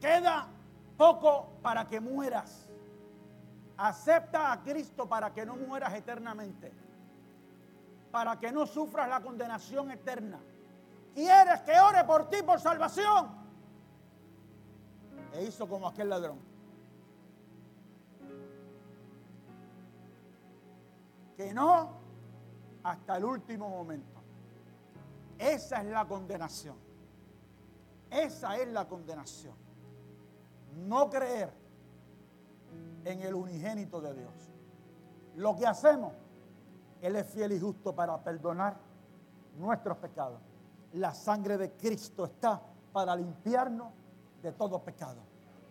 Queda 0.00 0.48
poco 0.96 1.50
para 1.62 1.88
que 1.88 2.00
mueras. 2.00 2.68
Acepta 3.76 4.52
a 4.52 4.62
Cristo 4.62 5.08
para 5.08 5.32
que 5.32 5.46
no 5.46 5.56
mueras 5.56 5.94
eternamente. 5.94 6.72
Para 8.10 8.38
que 8.38 8.52
no 8.52 8.66
sufras 8.66 9.08
la 9.08 9.20
condenación 9.20 9.90
eterna. 9.90 10.38
¿Quieres 11.14 11.60
que 11.62 11.78
ore 11.78 12.04
por 12.04 12.28
ti 12.28 12.42
por 12.42 12.60
salvación? 12.60 13.28
E 15.32 15.44
hizo 15.44 15.68
como 15.68 15.88
aquel 15.88 16.08
ladrón. 16.08 16.53
Que 21.36 21.52
no 21.52 21.90
hasta 22.82 23.16
el 23.16 23.24
último 23.24 23.68
momento. 23.68 24.20
Esa 25.38 25.80
es 25.80 25.86
la 25.86 26.06
condenación. 26.06 26.76
Esa 28.10 28.56
es 28.56 28.68
la 28.68 28.86
condenación. 28.86 29.54
No 30.86 31.10
creer 31.10 31.52
en 33.04 33.22
el 33.22 33.34
unigénito 33.34 34.00
de 34.00 34.14
Dios. 34.14 34.32
Lo 35.36 35.56
que 35.56 35.66
hacemos, 35.66 36.12
Él 37.00 37.16
es 37.16 37.26
fiel 37.26 37.52
y 37.52 37.60
justo 37.60 37.94
para 37.94 38.22
perdonar 38.22 38.76
nuestros 39.58 39.98
pecados. 39.98 40.40
La 40.92 41.12
sangre 41.12 41.58
de 41.58 41.72
Cristo 41.72 42.24
está 42.24 42.62
para 42.92 43.16
limpiarnos 43.16 43.92
de 44.42 44.52
todo 44.52 44.82
pecado. 44.82 45.20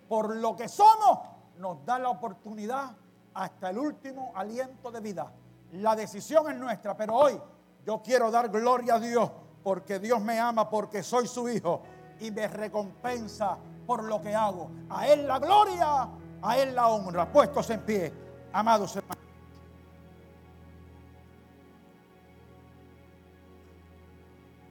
Por 0.09 0.35
lo 0.35 0.55
que 0.55 0.67
somos, 0.67 1.19
nos 1.57 1.85
da 1.85 1.99
la 1.99 2.09
oportunidad 2.09 2.95
hasta 3.33 3.69
el 3.69 3.77
último 3.77 4.33
aliento 4.35 4.91
de 4.91 4.99
vida 4.99 5.31
la 5.73 5.95
decisión 5.95 6.49
es 6.51 6.57
nuestra, 6.57 6.95
pero 6.95 7.15
hoy 7.15 7.39
yo 7.85 8.01
quiero 8.01 8.29
dar 8.31 8.49
gloria 8.49 8.95
a 8.95 8.99
Dios 8.99 9.29
porque 9.63 9.99
Dios 9.99 10.21
me 10.21 10.39
ama, 10.39 10.69
porque 10.69 11.01
soy 11.01 11.27
su 11.27 11.49
hijo 11.49 11.81
y 12.19 12.31
me 12.31 12.47
recompensa 12.47 13.57
por 13.85 14.03
lo 14.03 14.21
que 14.21 14.35
hago. 14.35 14.69
A 14.89 15.07
Él 15.07 15.27
la 15.27 15.39
gloria, 15.39 16.09
a 16.41 16.57
Él 16.57 16.75
la 16.75 16.87
honra. 16.89 17.31
Puestos 17.31 17.69
en 17.69 17.81
pie, 17.81 18.13
amados 18.51 18.95
hermanos. 18.95 19.22